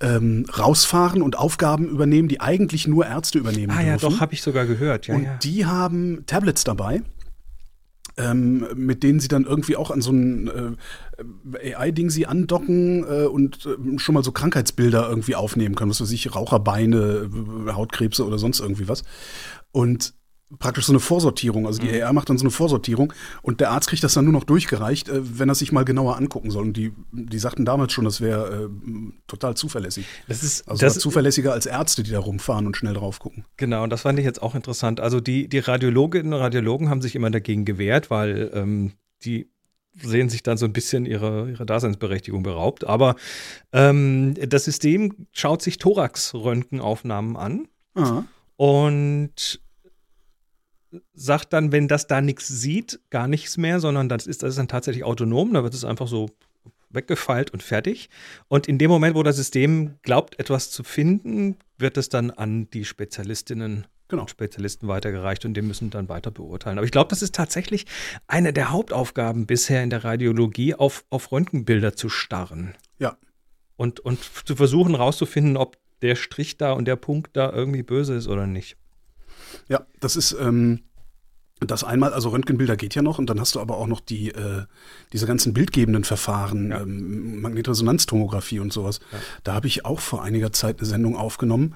ähm, 0.00 0.44
rausfahren 0.56 1.22
und 1.22 1.38
Aufgaben 1.38 1.88
übernehmen, 1.88 2.28
die 2.28 2.40
eigentlich 2.40 2.86
nur 2.86 3.06
Ärzte 3.06 3.38
übernehmen 3.38 3.72
Ah 3.72 3.80
ja, 3.80 3.96
dürfen. 3.96 4.14
doch, 4.14 4.20
habe 4.20 4.34
ich 4.34 4.42
sogar 4.42 4.66
gehört. 4.66 5.06
Ja, 5.06 5.14
und 5.14 5.22
ja. 5.24 5.36
die 5.42 5.64
haben 5.66 6.24
Tablets 6.26 6.64
dabei, 6.64 7.02
ähm, 8.16 8.66
mit 8.74 9.02
denen 9.02 9.20
sie 9.20 9.28
dann 9.28 9.44
irgendwie 9.44 9.76
auch 9.76 9.90
an 9.90 10.00
so 10.00 10.10
ein 10.10 10.76
äh, 11.52 11.74
AI-Ding 11.74 12.10
sie 12.10 12.26
andocken 12.26 13.04
äh, 13.04 13.26
und 13.26 13.66
äh, 13.66 13.98
schon 13.98 14.14
mal 14.14 14.24
so 14.24 14.32
Krankheitsbilder 14.32 15.08
irgendwie 15.08 15.34
aufnehmen 15.34 15.74
können, 15.74 15.90
was 15.90 16.00
weiß 16.00 16.12
ich, 16.12 16.34
Raucherbeine, 16.34 17.30
äh, 17.68 17.72
Hautkrebse 17.72 18.26
oder 18.26 18.38
sonst 18.38 18.60
irgendwie 18.60 18.88
was. 18.88 19.04
Und 19.72 20.14
praktisch 20.60 20.86
so 20.86 20.92
eine 20.92 21.00
Vorsortierung. 21.00 21.66
Also 21.66 21.80
die 21.80 21.90
AI 21.90 22.12
macht 22.12 22.30
dann 22.30 22.38
so 22.38 22.44
eine 22.44 22.50
Vorsortierung 22.52 23.12
und 23.42 23.60
der 23.60 23.70
Arzt 23.72 23.88
kriegt 23.88 24.04
das 24.04 24.14
dann 24.14 24.24
nur 24.24 24.32
noch 24.32 24.44
durchgereicht, 24.44 25.08
äh, 25.08 25.38
wenn 25.38 25.48
er 25.48 25.54
sich 25.56 25.72
mal 25.72 25.84
genauer 25.84 26.16
angucken 26.16 26.50
soll. 26.50 26.62
Und 26.64 26.76
die, 26.76 26.92
die 27.12 27.38
sagten 27.38 27.64
damals 27.64 27.92
schon, 27.92 28.04
das 28.04 28.20
wäre 28.20 28.64
äh, 28.66 29.12
total 29.26 29.56
zuverlässig. 29.56 30.06
Das 30.28 30.42
ist, 30.42 30.68
Also 30.68 30.80
das, 30.86 30.98
zuverlässiger 30.98 31.52
als 31.52 31.66
Ärzte, 31.66 32.02
die 32.02 32.12
da 32.12 32.20
rumfahren 32.20 32.66
und 32.66 32.76
schnell 32.76 32.94
drauf 32.94 33.18
gucken. 33.18 33.44
Genau, 33.56 33.82
und 33.82 33.90
das 33.90 34.02
fand 34.02 34.18
ich 34.18 34.24
jetzt 34.24 34.40
auch 34.42 34.54
interessant. 34.54 35.00
Also 35.00 35.20
die, 35.20 35.48
die 35.48 35.58
Radiologinnen 35.58 36.32
und 36.32 36.38
Radiologen 36.40 36.88
haben 36.90 37.02
sich 37.02 37.14
immer 37.16 37.30
dagegen 37.30 37.64
gewehrt, 37.64 38.10
weil 38.10 38.50
ähm, 38.54 38.92
die 39.24 39.50
sehen 39.98 40.28
sich 40.28 40.42
dann 40.42 40.58
so 40.58 40.66
ein 40.66 40.74
bisschen 40.74 41.06
ihre, 41.06 41.48
ihre 41.50 41.64
Daseinsberechtigung 41.64 42.42
beraubt. 42.42 42.84
Aber 42.86 43.16
ähm, 43.72 44.34
das 44.48 44.64
System 44.66 45.26
schaut 45.32 45.62
sich 45.62 45.78
Thorax-Röntgenaufnahmen 45.78 47.36
an 47.36 47.68
Ah. 47.94 48.24
und 48.56 49.60
sagt 51.14 51.52
dann, 51.52 51.72
wenn 51.72 51.88
das 51.88 52.06
da 52.06 52.20
nichts 52.20 52.48
sieht, 52.48 53.00
gar 53.10 53.28
nichts 53.28 53.56
mehr, 53.56 53.80
sondern 53.80 54.08
das 54.08 54.26
ist, 54.26 54.42
das 54.42 54.50
ist 54.50 54.58
dann 54.58 54.68
tatsächlich 54.68 55.04
autonom, 55.04 55.52
da 55.54 55.62
wird 55.62 55.74
es 55.74 55.84
einfach 55.84 56.08
so 56.08 56.30
weggefeilt 56.90 57.50
und 57.52 57.62
fertig. 57.62 58.08
Und 58.48 58.68
in 58.68 58.78
dem 58.78 58.90
Moment, 58.90 59.16
wo 59.16 59.22
das 59.22 59.36
System 59.36 59.96
glaubt, 60.02 60.38
etwas 60.38 60.70
zu 60.70 60.84
finden, 60.84 61.56
wird 61.78 61.96
es 61.96 62.08
dann 62.08 62.30
an 62.30 62.70
die 62.70 62.84
Spezialistinnen 62.84 63.86
Genau. 64.08 64.22
und 64.22 64.30
Spezialisten 64.30 64.86
weitergereicht 64.86 65.44
und 65.44 65.54
die 65.54 65.62
müssen 65.62 65.90
dann 65.90 66.08
weiter 66.08 66.30
beurteilen. 66.30 66.78
Aber 66.78 66.84
ich 66.84 66.92
glaube, 66.92 67.08
das 67.10 67.22
ist 67.22 67.34
tatsächlich 67.34 67.86
eine 68.28 68.52
der 68.52 68.70
Hauptaufgaben 68.70 69.46
bisher 69.46 69.82
in 69.82 69.90
der 69.90 70.04
Radiologie, 70.04 70.76
auf, 70.76 71.04
auf 71.10 71.32
Röntgenbilder 71.32 71.96
zu 71.96 72.08
starren 72.08 72.74
Ja. 73.00 73.16
und, 73.74 73.98
und 73.98 74.20
zu 74.46 74.54
versuchen 74.54 74.94
rauszufinden, 74.94 75.56
ob 75.56 75.76
der 76.02 76.14
Strich 76.14 76.56
da 76.56 76.72
und 76.72 76.84
der 76.84 76.94
Punkt 76.94 77.36
da 77.36 77.52
irgendwie 77.52 77.82
böse 77.82 78.14
ist 78.14 78.28
oder 78.28 78.46
nicht. 78.46 78.76
Ja, 79.68 79.86
das 80.00 80.16
ist 80.16 80.36
ähm, 80.38 80.80
das 81.60 81.84
einmal, 81.84 82.12
also 82.12 82.28
Röntgenbilder 82.28 82.76
geht 82.76 82.94
ja 82.94 83.00
noch 83.02 83.18
und 83.18 83.30
dann 83.30 83.40
hast 83.40 83.54
du 83.54 83.60
aber 83.60 83.78
auch 83.78 83.86
noch 83.86 84.00
die, 84.00 84.28
äh, 84.30 84.64
diese 85.12 85.26
ganzen 85.26 85.54
bildgebenden 85.54 86.04
Verfahren, 86.04 86.70
Ja. 86.70 86.82
ähm, 86.82 87.40
Magnetresonanztomographie 87.40 88.58
und 88.60 88.72
sowas. 88.72 89.00
Ja. 89.12 89.18
Da 89.44 89.54
habe 89.54 89.66
ich 89.66 89.84
auch 89.84 90.00
vor 90.00 90.22
einiger 90.22 90.52
Zeit 90.52 90.78
eine 90.80 90.86
Sendung 90.86 91.16
aufgenommen. 91.16 91.74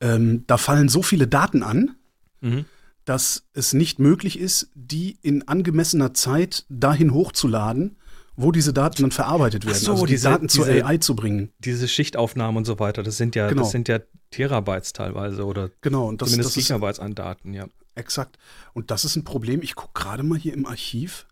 Ähm, 0.00 0.44
da 0.48 0.56
fallen 0.58 0.88
so 0.88 1.02
viele 1.02 1.28
Daten 1.28 1.62
an, 1.62 1.94
Mhm. 2.40 2.64
dass 3.04 3.44
es 3.54 3.72
nicht 3.72 3.98
möglich 4.00 4.38
ist, 4.38 4.70
die 4.74 5.18
in 5.22 5.46
angemessener 5.46 6.14
Zeit 6.14 6.66
dahin 6.68 7.14
hochzuladen, 7.14 7.96
wo 8.34 8.50
diese 8.50 8.72
Daten 8.72 9.02
dann 9.02 9.10
verarbeitet 9.12 9.64
werden. 9.66 9.78
So, 9.78 9.92
also 9.92 10.06
die 10.06 10.14
diese- 10.14 10.28
Daten 10.30 10.48
zur 10.48 10.66
diese- 10.66 10.84
AI 10.84 10.96
zu 10.98 11.14
bringen. 11.14 11.50
Diese 11.60 11.86
Schichtaufnahmen 11.86 12.56
und 12.56 12.64
so 12.64 12.80
weiter, 12.80 13.02
das 13.04 13.16
sind 13.18 13.36
ja, 13.36 13.48
Genau. 13.48 13.62
das 13.62 13.70
sind 13.70 13.86
ja 13.88 14.00
Terabytes 14.32 14.92
teilweise 14.92 15.44
oder 15.46 15.70
Genau, 15.80 16.08
und 16.08 16.20
das, 16.20 16.30
zumindest 16.30 16.56
das 16.56 16.62
ist 16.62 16.68
Gigabytes 16.68 16.98
an 16.98 17.14
Daten, 17.14 17.54
ja. 17.54 17.66
Exakt. 17.94 18.38
Und 18.72 18.90
das 18.90 19.04
ist 19.04 19.14
ein 19.16 19.22
Problem. 19.24 19.62
Ich 19.62 19.74
gucke 19.76 19.92
gerade 19.94 20.22
mal 20.24 20.38
hier 20.38 20.54
im 20.54 20.66
Archiv. 20.66 21.26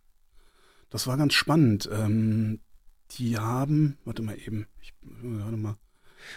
Das 0.91 1.07
war 1.09 1.17
ganz 1.17 1.35
spannend. 1.35 1.89
Ähm, 1.93 2.61
die 3.13 3.39
haben, 3.39 3.97
warte 4.05 4.23
mal 4.23 4.37
eben, 4.39 4.67
ich 4.83 4.93
warte 5.03 5.57
mal. 5.57 5.77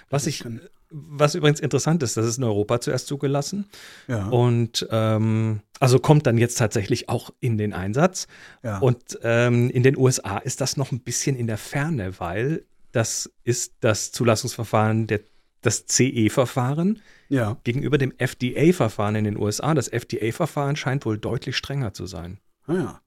Was 0.10 0.26
ich, 0.28 0.40
kann- 0.40 0.62
was 0.90 1.36
übrigens 1.36 1.60
interessant 1.60 2.02
ist, 2.04 2.16
das 2.18 2.26
ist 2.26 2.38
in 2.38 2.44
Europa 2.46 2.80
zuerst 2.80 3.08
zugelassen 3.08 3.66
Ja, 4.08 4.28
und 4.28 4.88
ähm, 4.92 5.62
also 5.80 6.00
kommt 6.00 6.26
dann 6.28 6.38
jetzt 6.38 6.58
tatsächlich 6.58 7.10
auch 7.10 7.32
in 7.40 7.58
den 7.58 7.74
Einsatz. 7.74 8.28
ja. 8.64 8.78
Und 8.78 9.20
ähm, 9.24 9.70
in 9.72 9.84
den 9.84 9.98
USA 9.98 10.38
ist 10.38 10.62
das 10.62 10.78
noch 10.78 10.92
ein 10.92 11.00
bisschen 11.02 11.36
in 11.36 11.48
der 11.48 11.58
Ferne, 11.58 12.20
weil 12.20 12.64
das 12.92 13.30
ist 13.44 13.74
das 13.82 14.12
Zulassungsverfahren, 14.12 15.08
der, 15.08 15.22
das 15.64 15.86
CE-Verfahren 15.88 17.02
ja. 17.30 17.58
gegenüber 17.64 17.98
dem 17.98 18.14
FDA-Verfahren 18.18 19.16
in 19.16 19.24
den 19.24 19.38
USA. 19.38 19.74
Das 19.74 19.88
FDA-Verfahren 19.88 20.76
scheint 20.76 21.06
wohl 21.06 21.18
deutlich 21.18 21.58
strenger 21.58 21.94
zu 21.94 22.06
sein. 22.06 22.40
Ah, 22.68 22.74
ja. 22.74 23.02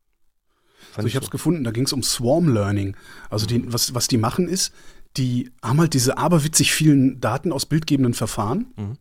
Also 0.94 1.08
ich 1.08 1.14
habe 1.14 1.25
es 1.25 1.28
so. 1.28 1.32
gefunden, 1.32 1.64
da 1.64 1.70
ging 1.70 1.84
es 1.84 1.92
um 1.92 2.02
Swarm 2.02 2.48
Learning. 2.48 2.96
Also 3.30 3.46
die, 3.46 3.72
was, 3.72 3.94
was 3.94 4.08
die 4.08 4.18
machen 4.18 4.48
ist, 4.48 4.72
die 5.16 5.50
haben 5.62 5.80
halt 5.80 5.94
diese 5.94 6.18
aberwitzig 6.18 6.72
vielen 6.72 7.20
Daten 7.20 7.52
aus 7.52 7.66
bildgebenden 7.66 8.14
Verfahren. 8.14 8.66
Mhm. 8.76 8.98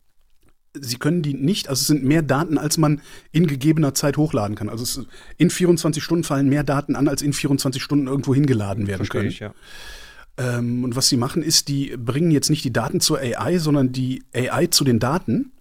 Sie 0.77 0.97
können 0.97 1.21
die 1.21 1.33
nicht, 1.33 1.69
also 1.69 1.79
es 1.81 1.88
sind 1.88 2.03
mehr 2.03 2.21
Daten, 2.21 2.57
als 2.57 2.77
man 2.77 3.01
in 3.31 3.47
gegebener 3.47 3.93
Zeit 3.93 4.17
hochladen 4.17 4.57
kann. 4.57 4.67
Also 4.67 4.83
es, 4.83 5.07
in 5.38 5.50
24 5.50 6.03
Stunden 6.03 6.25
fallen 6.25 6.50
mehr 6.50 6.63
Daten 6.63 6.97
an, 6.97 7.07
als 7.07 7.21
in 7.21 7.31
24 7.31 7.81
Stunden 7.81 8.07
irgendwo 8.07 8.35
hingeladen 8.35 8.85
werden 8.85 8.97
Verstehe 8.97 9.21
können. 9.21 9.31
ich, 9.31 9.39
ja. 9.39 9.53
Ähm, 10.38 10.84
und 10.84 10.96
was 10.96 11.08
sie 11.08 11.18
machen, 11.18 11.44
ist, 11.44 11.68
die 11.68 11.96
bringen 11.98 12.32
jetzt 12.32 12.50
nicht 12.50 12.63
die 12.65 12.74
Daten 12.74 13.00
zur 13.00 13.20
AI, 13.20 13.58
sondern 13.58 13.92
die 13.92 14.24
AI 14.34 14.68
zu 14.68 14.84
den 14.84 15.00
Daten. 15.00 15.51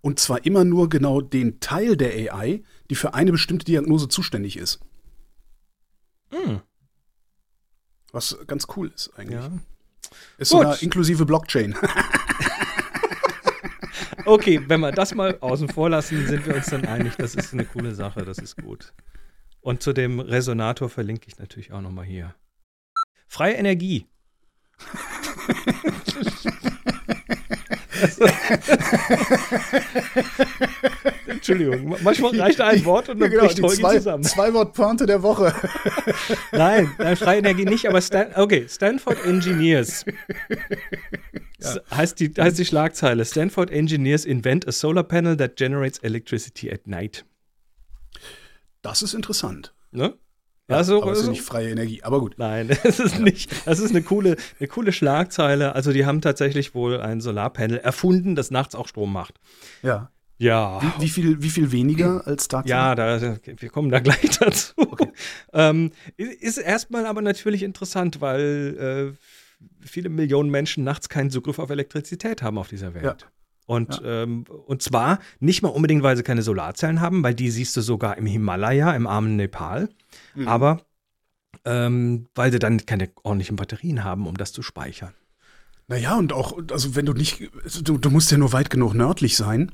Und 0.00 0.18
zwar 0.18 0.44
immer 0.44 0.64
nur 0.64 0.88
genau 0.88 1.20
den 1.20 1.60
Teil 1.60 1.96
der 1.96 2.34
AI, 2.34 2.62
die 2.90 2.94
für 2.96 3.14
eine 3.14 3.32
bestimmte 3.32 3.64
Diagnose 3.64 4.08
zuständig 4.08 4.56
ist. 4.56 4.80
Hm, 6.30 6.60
Was 8.10 8.36
ganz 8.46 8.66
cool 8.76 8.90
ist 8.94 9.10
eigentlich. 9.16 9.38
ja. 9.38 9.50
Ist 10.38 10.50
Gut. 10.50 10.60
sogar 10.60 10.82
inklusive 10.82 11.24
Blockchain. 11.24 11.74
Okay, 14.24 14.60
wenn 14.68 14.80
wir 14.80 14.92
das 14.92 15.14
mal 15.14 15.36
außen 15.40 15.68
vor 15.68 15.90
lassen, 15.90 16.26
sind 16.28 16.46
wir 16.46 16.54
uns 16.54 16.66
dann 16.66 16.84
einig, 16.84 17.16
das 17.16 17.34
ist 17.34 17.52
eine 17.52 17.64
coole 17.64 17.94
Sache, 17.94 18.24
das 18.24 18.38
ist 18.38 18.56
gut. 18.56 18.92
Und 19.60 19.82
zu 19.82 19.92
dem 19.92 20.20
Resonator 20.20 20.88
verlinke 20.88 21.26
ich 21.26 21.38
natürlich 21.38 21.72
auch 21.72 21.80
nochmal 21.80 22.04
hier. 22.04 22.34
Freie 23.32 23.54
Energie. 23.54 24.06
Entschuldigung, 31.26 31.96
manchmal 32.02 32.38
reicht 32.38 32.60
ein 32.60 32.84
Wort 32.84 33.08
und 33.08 33.20
dann 33.20 33.30
genau, 33.30 33.44
bricht 33.46 33.62
Holgi 33.62 33.80
zwei, 33.80 33.96
zusammen. 33.96 34.24
zwei 34.24 34.52
Wort 34.54 34.74
Pointe 34.74 35.06
der 35.06 35.22
Woche. 35.22 35.54
Nein, 36.52 36.90
nein, 36.98 37.16
freie 37.16 37.38
Energie 37.38 37.64
nicht, 37.64 37.88
aber 37.88 38.00
Stan 38.00 38.32
okay, 38.36 38.66
Stanford 38.68 39.24
Engineers. 39.24 40.04
S- 41.58 41.80
Heißt, 41.90 42.20
die, 42.20 42.32
heißt 42.36 42.58
die 42.58 42.64
Schlagzeile: 42.64 43.24
Stanford 43.24 43.70
Engineers 43.70 44.24
invent 44.24 44.66
a 44.66 44.72
solar 44.72 45.04
panel 45.04 45.36
that 45.36 45.56
generates 45.56 45.98
electricity 46.00 46.70
at 46.70 46.86
night. 46.86 47.24
Das 48.82 49.02
ist 49.02 49.14
interessant. 49.14 49.72
Ne? 49.92 50.14
Also, 50.74 51.02
aber 51.02 51.12
es 51.12 51.20
ist 51.20 51.28
nicht 51.28 51.42
freie 51.42 51.70
Energie. 51.70 52.02
Aber 52.02 52.20
gut. 52.20 52.34
Nein, 52.38 52.68
das 52.82 53.00
ist 53.00 53.18
nicht. 53.18 53.50
Das 53.66 53.78
ist 53.78 53.90
eine 53.90 54.02
coole, 54.02 54.36
eine 54.58 54.68
coole 54.68 54.92
Schlagzeile. 54.92 55.74
Also, 55.74 55.92
die 55.92 56.06
haben 56.06 56.20
tatsächlich 56.20 56.74
wohl 56.74 57.00
ein 57.00 57.20
Solarpanel 57.20 57.78
erfunden, 57.78 58.34
das 58.34 58.50
nachts 58.50 58.74
auch 58.74 58.88
Strom 58.88 59.12
macht. 59.12 59.38
Ja. 59.82 60.10
Ja. 60.38 60.80
Wie, 60.82 61.04
wie, 61.04 61.08
viel, 61.08 61.42
wie 61.42 61.50
viel 61.50 61.70
weniger 61.70 62.26
als 62.26 62.48
tatsächlich? 62.48 62.70
Ja, 62.70 62.94
da, 62.96 63.20
wir 63.44 63.68
kommen 63.70 63.90
da 63.90 64.00
gleich 64.00 64.38
dazu. 64.40 64.74
Ähm, 65.52 65.92
ist 66.16 66.58
erstmal 66.58 67.06
aber 67.06 67.22
natürlich 67.22 67.62
interessant, 67.62 68.20
weil 68.20 69.14
äh, 69.14 69.86
viele 69.86 70.08
Millionen 70.08 70.50
Menschen 70.50 70.82
nachts 70.82 71.08
keinen 71.08 71.30
Zugriff 71.30 71.60
auf 71.60 71.70
Elektrizität 71.70 72.42
haben 72.42 72.58
auf 72.58 72.68
dieser 72.68 72.92
Welt. 72.94 73.04
Ja. 73.04 73.28
Und, 73.66 74.02
ähm, 74.04 74.44
und 74.66 74.82
zwar 74.82 75.18
nicht 75.40 75.62
mal 75.62 75.68
unbedingt, 75.68 76.02
weil 76.02 76.16
sie 76.16 76.22
keine 76.22 76.42
Solarzellen 76.42 77.00
haben, 77.00 77.22
weil 77.22 77.34
die 77.34 77.50
siehst 77.50 77.76
du 77.76 77.80
sogar 77.80 78.18
im 78.18 78.26
Himalaya, 78.26 78.94
im 78.94 79.06
armen 79.06 79.36
Nepal, 79.36 79.88
Mhm. 80.34 80.48
aber 80.48 80.80
ähm, 81.64 82.26
weil 82.34 82.50
sie 82.52 82.58
dann 82.58 82.84
keine 82.86 83.10
ordentlichen 83.22 83.56
Batterien 83.56 84.02
haben, 84.04 84.26
um 84.26 84.36
das 84.36 84.52
zu 84.52 84.62
speichern. 84.62 85.14
Naja, 85.88 86.16
und 86.16 86.32
auch, 86.32 86.58
also 86.70 86.94
wenn 86.96 87.06
du 87.06 87.12
nicht, 87.12 87.50
du, 87.82 87.98
du 87.98 88.10
musst 88.10 88.30
ja 88.30 88.38
nur 88.38 88.52
weit 88.52 88.70
genug 88.70 88.94
nördlich 88.94 89.36
sein, 89.36 89.70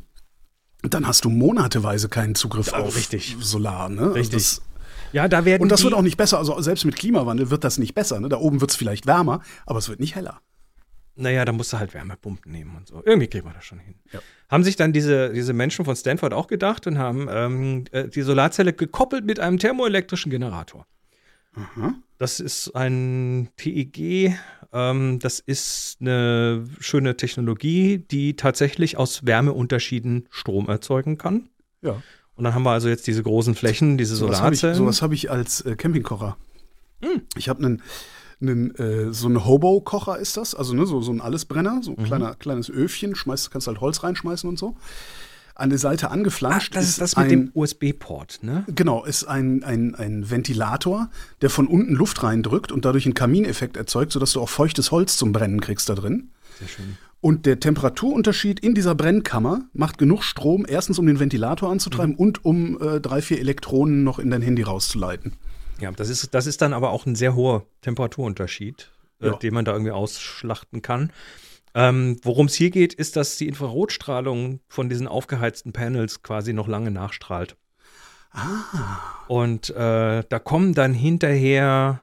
dann 0.82 1.06
hast 1.06 1.24
du 1.24 1.30
monateweise 1.30 2.08
keinen 2.08 2.34
Zugriff 2.34 2.68
Ja, 2.68 2.78
auf 2.78 2.96
richtig. 2.96 3.36
Solar. 3.40 3.88
Ne? 3.88 4.02
Also 4.02 4.12
Richtig. 4.14 4.32
das, 4.34 4.62
Ja, 5.12 5.28
da 5.28 5.44
werden 5.44 5.62
und 5.62 5.70
das 5.70 5.82
wird 5.82 5.94
auch 5.94 6.02
nicht 6.02 6.16
besser. 6.16 6.38
Also 6.38 6.60
selbst 6.60 6.84
mit 6.84 6.96
Klimawandel 6.96 7.50
wird 7.50 7.64
das 7.64 7.78
nicht 7.78 7.94
besser. 7.94 8.20
Ne? 8.20 8.28
Da 8.28 8.36
oben 8.38 8.60
wird 8.60 8.70
es 8.70 8.76
vielleicht 8.76 9.06
wärmer, 9.06 9.40
aber 9.66 9.78
es 9.78 9.88
wird 9.88 10.00
nicht 10.00 10.14
heller. 10.14 10.40
Naja, 11.18 11.44
da 11.44 11.52
musst 11.52 11.72
du 11.72 11.78
halt 11.78 11.94
Wärmepumpen 11.94 12.50
nehmen 12.52 12.76
und 12.76 12.86
so. 12.86 13.02
Irgendwie 13.04 13.26
kriegen 13.26 13.46
wir 13.46 13.52
das 13.52 13.64
schon 13.64 13.80
hin. 13.80 13.96
Ja. 14.12 14.20
Haben 14.48 14.64
sich 14.64 14.76
dann 14.76 14.92
diese, 14.92 15.32
diese 15.32 15.52
Menschen 15.52 15.84
von 15.84 15.96
Stanford 15.96 16.32
auch 16.32 16.46
gedacht 16.46 16.86
und 16.86 16.96
haben 16.96 17.28
ähm, 17.30 17.84
äh, 17.90 18.08
die 18.08 18.22
Solarzelle 18.22 18.72
gekoppelt 18.72 19.24
mit 19.24 19.40
einem 19.40 19.58
thermoelektrischen 19.58 20.30
Generator. 20.30 20.86
Mhm. 21.54 22.02
Das 22.18 22.40
ist 22.40 22.74
ein 22.74 23.48
TEG. 23.56 24.34
Ähm, 24.72 25.18
das 25.18 25.40
ist 25.40 25.98
eine 26.00 26.64
schöne 26.80 27.16
Technologie, 27.16 27.98
die 27.98 28.36
tatsächlich 28.36 28.96
aus 28.96 29.26
Wärmeunterschieden 29.26 30.28
Strom 30.30 30.68
erzeugen 30.68 31.18
kann. 31.18 31.48
Ja. 31.82 32.02
Und 32.36 32.44
dann 32.44 32.54
haben 32.54 32.62
wir 32.62 32.70
also 32.70 32.88
jetzt 32.88 33.06
diese 33.08 33.22
großen 33.22 33.56
Flächen, 33.56 33.98
diese 33.98 34.14
Sowas 34.14 34.40
habe 34.40 34.54
ich, 34.54 34.60
Solarzellen. 34.60 34.86
sowas 34.86 35.02
hab 35.02 35.12
ich 35.12 35.30
als 35.30 35.62
äh, 35.62 35.74
Campingkocher. 35.74 36.36
Hm. 37.02 37.22
Ich 37.36 37.48
habe 37.48 37.64
einen, 37.64 37.82
einen 38.40 38.74
äh, 38.76 39.12
so 39.12 39.26
einen 39.26 39.44
Hobo-Kocher 39.44 40.18
ist 40.18 40.36
das, 40.36 40.54
also 40.54 40.74
ne, 40.74 40.86
so, 40.86 41.00
so 41.00 41.12
ein 41.12 41.20
Allesbrenner, 41.20 41.76
Mhm. 41.76 41.82
so 41.82 41.94
ein 41.96 42.04
kleiner, 42.04 42.34
kleines 42.34 42.70
Öfchen, 42.70 43.14
schmeißt, 43.14 43.50
kannst 43.50 43.66
halt 43.66 43.80
Holz 43.80 44.02
reinschmeißen 44.02 44.48
und 44.48 44.58
so. 44.58 44.76
An 45.54 45.70
der 45.70 45.78
Seite 45.80 46.12
angeflanscht 46.12 46.76
das 46.76 46.88
ist 46.88 47.00
das 47.00 47.14
ein, 47.16 47.22
mit 47.24 47.30
dem 47.32 47.50
USB-Port, 47.52 48.38
ne? 48.42 48.64
Genau, 48.72 49.04
ist 49.04 49.24
ein, 49.24 49.64
ein, 49.64 49.96
ein 49.96 50.30
Ventilator, 50.30 51.10
der 51.42 51.50
von 51.50 51.66
unten 51.66 51.94
Luft 51.94 52.22
reindrückt 52.22 52.70
und 52.70 52.84
dadurch 52.84 53.06
einen 53.06 53.14
Kamineffekt 53.14 53.76
erzeugt, 53.76 54.12
sodass 54.12 54.32
du 54.34 54.40
auch 54.40 54.48
feuchtes 54.48 54.92
Holz 54.92 55.16
zum 55.16 55.32
Brennen 55.32 55.60
kriegst 55.60 55.88
da 55.88 55.96
drin. 55.96 56.28
Sehr 56.60 56.68
schön. 56.68 56.96
Und 57.20 57.44
der 57.46 57.58
Temperaturunterschied 57.58 58.60
in 58.60 58.76
dieser 58.76 58.94
Brennkammer 58.94 59.62
macht 59.72 59.98
genug 59.98 60.22
Strom, 60.22 60.64
erstens 60.68 61.00
um 61.00 61.06
den 61.06 61.18
Ventilator 61.18 61.68
anzutreiben 61.68 62.12
Mhm. 62.12 62.20
und 62.20 62.44
um 62.44 62.80
äh, 62.80 63.00
drei, 63.00 63.20
vier 63.20 63.40
Elektronen 63.40 64.04
noch 64.04 64.20
in 64.20 64.30
dein 64.30 64.42
Handy 64.42 64.62
rauszuleiten. 64.62 65.32
Ja, 65.80 65.90
das 65.92 66.08
ist, 66.08 66.34
das 66.34 66.46
ist 66.46 66.60
dann 66.62 66.72
aber 66.72 66.90
auch 66.90 67.06
ein 67.06 67.14
sehr 67.14 67.34
hoher 67.34 67.64
Temperaturunterschied, 67.82 68.90
äh, 69.20 69.26
Ja. 69.28 69.36
den 69.36 69.54
man 69.54 69.64
da 69.64 69.72
irgendwie 69.72 69.92
ausschlachten 69.92 70.82
kann. 70.82 71.12
Ähm, 71.74 72.18
Worum 72.22 72.46
es 72.46 72.54
hier 72.54 72.70
geht, 72.70 72.94
ist, 72.94 73.16
dass 73.16 73.36
die 73.36 73.46
Infrarotstrahlung 73.46 74.60
von 74.68 74.88
diesen 74.88 75.06
aufgeheizten 75.06 75.72
Panels 75.72 76.22
quasi 76.22 76.52
noch 76.52 76.66
lange 76.66 76.90
nachstrahlt. 76.90 77.56
Ah. 78.30 79.24
Und 79.28 79.70
äh, 79.70 80.24
da 80.28 80.38
kommen 80.38 80.74
dann 80.74 80.94
hinterher 80.94 82.02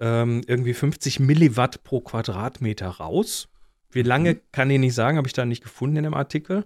ähm, 0.00 0.42
irgendwie 0.46 0.74
50 0.74 1.20
Milliwatt 1.20 1.84
pro 1.84 2.00
Quadratmeter 2.00 2.88
raus. 2.88 3.48
Wie 3.90 4.02
lange 4.02 4.36
kann 4.52 4.70
ich 4.70 4.80
nicht 4.80 4.94
sagen, 4.94 5.16
habe 5.18 5.28
ich 5.28 5.32
da 5.34 5.44
nicht 5.44 5.62
gefunden 5.62 5.96
in 5.96 6.04
dem 6.04 6.14
Artikel. 6.14 6.64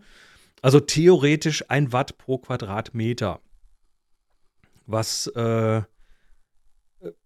Also 0.63 0.81
theoretisch 0.81 1.65
ein 1.69 1.93
Watt 1.93 2.17
pro 2.19 2.39
Quadratmeter. 2.39 3.41
Was, 4.87 5.27
äh, 5.29 5.83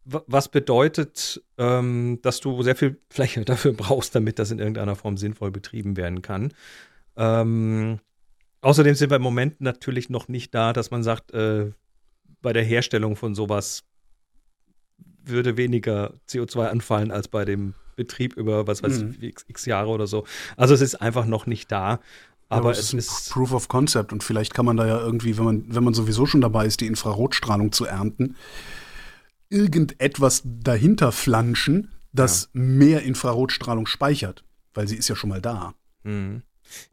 was 0.05 0.49
bedeutet, 0.51 1.43
ähm, 1.59 2.19
dass 2.23 2.41
du 2.41 2.63
sehr 2.63 2.77
viel 2.77 2.99
Fläche 3.09 3.45
dafür 3.45 3.73
brauchst, 3.73 4.15
damit 4.15 4.39
das 4.39 4.51
in 4.51 4.59
irgendeiner 4.59 4.97
Form 4.97 5.17
sinnvoll 5.17 5.51
betrieben 5.51 5.97
werden 5.97 6.23
kann. 6.23 6.53
Ähm, 7.17 7.99
außerdem 8.61 8.95
sind 8.95 9.11
wir 9.11 9.17
im 9.17 9.23
Moment 9.23 9.61
natürlich 9.61 10.11
noch 10.11 10.29
nicht 10.29 10.55
da, 10.55 10.73
dass 10.73 10.91
man 10.91 11.03
sagt, 11.03 11.33
äh, 11.33 11.71
bei 12.43 12.53
der 12.53 12.65
Herstellung 12.65 13.17
von 13.17 13.35
sowas 13.35 13.85
würde 15.25 15.57
weniger 15.57 16.15
CO2 16.29 16.67
anfallen 16.67 17.11
als 17.13 17.29
bei 17.29 17.45
dem 17.45 17.75
Betrieb 17.95 18.37
über, 18.37 18.67
was 18.67 18.83
weiß 18.83 19.03
Mhm. 19.03 19.15
ich, 19.21 19.23
x, 19.23 19.45
x 19.49 19.67
Jahre 19.67 19.91
oder 19.91 20.07
so. 20.07 20.25
Also 20.57 20.75
es 20.75 20.81
ist 20.81 20.97
einfach 20.97 21.27
noch 21.27 21.47
nicht 21.47 21.71
da. 21.71 22.01
Aber 22.49 22.73
Ja, 22.73 22.79
es 22.79 22.93
ist 22.93 23.31
Proof 23.31 23.53
of 23.53 23.69
Concept 23.69 24.13
und 24.13 24.23
vielleicht 24.23 24.53
kann 24.53 24.67
man 24.67 24.77
da 24.77 24.87
ja 24.87 24.99
irgendwie, 25.01 25.39
wenn 25.39 25.45
man, 25.45 25.65
wenn 25.69 25.85
man 25.85 25.95
sowieso 25.95 26.27
schon 26.27 26.41
dabei 26.41 26.67
ist, 26.67 26.81
die 26.81 26.87
Infrarotstrahlung 26.87 27.73
zu 27.73 27.85
ernten, 27.87 28.37
irgendetwas 29.53 30.43
dahinter 30.45 31.13
flanschen, 31.13 31.91
das 32.13 32.51
mehr 32.53 33.03
Infrarotstrahlung 33.03 33.87
speichert, 33.87 34.45
weil 34.75 34.89
sie 34.89 34.97
ist 34.97 35.09
ja 35.09 35.17
schon 35.17 35.31
mal 35.31 35.41
da. 35.41 35.75
Mhm. 36.03 36.43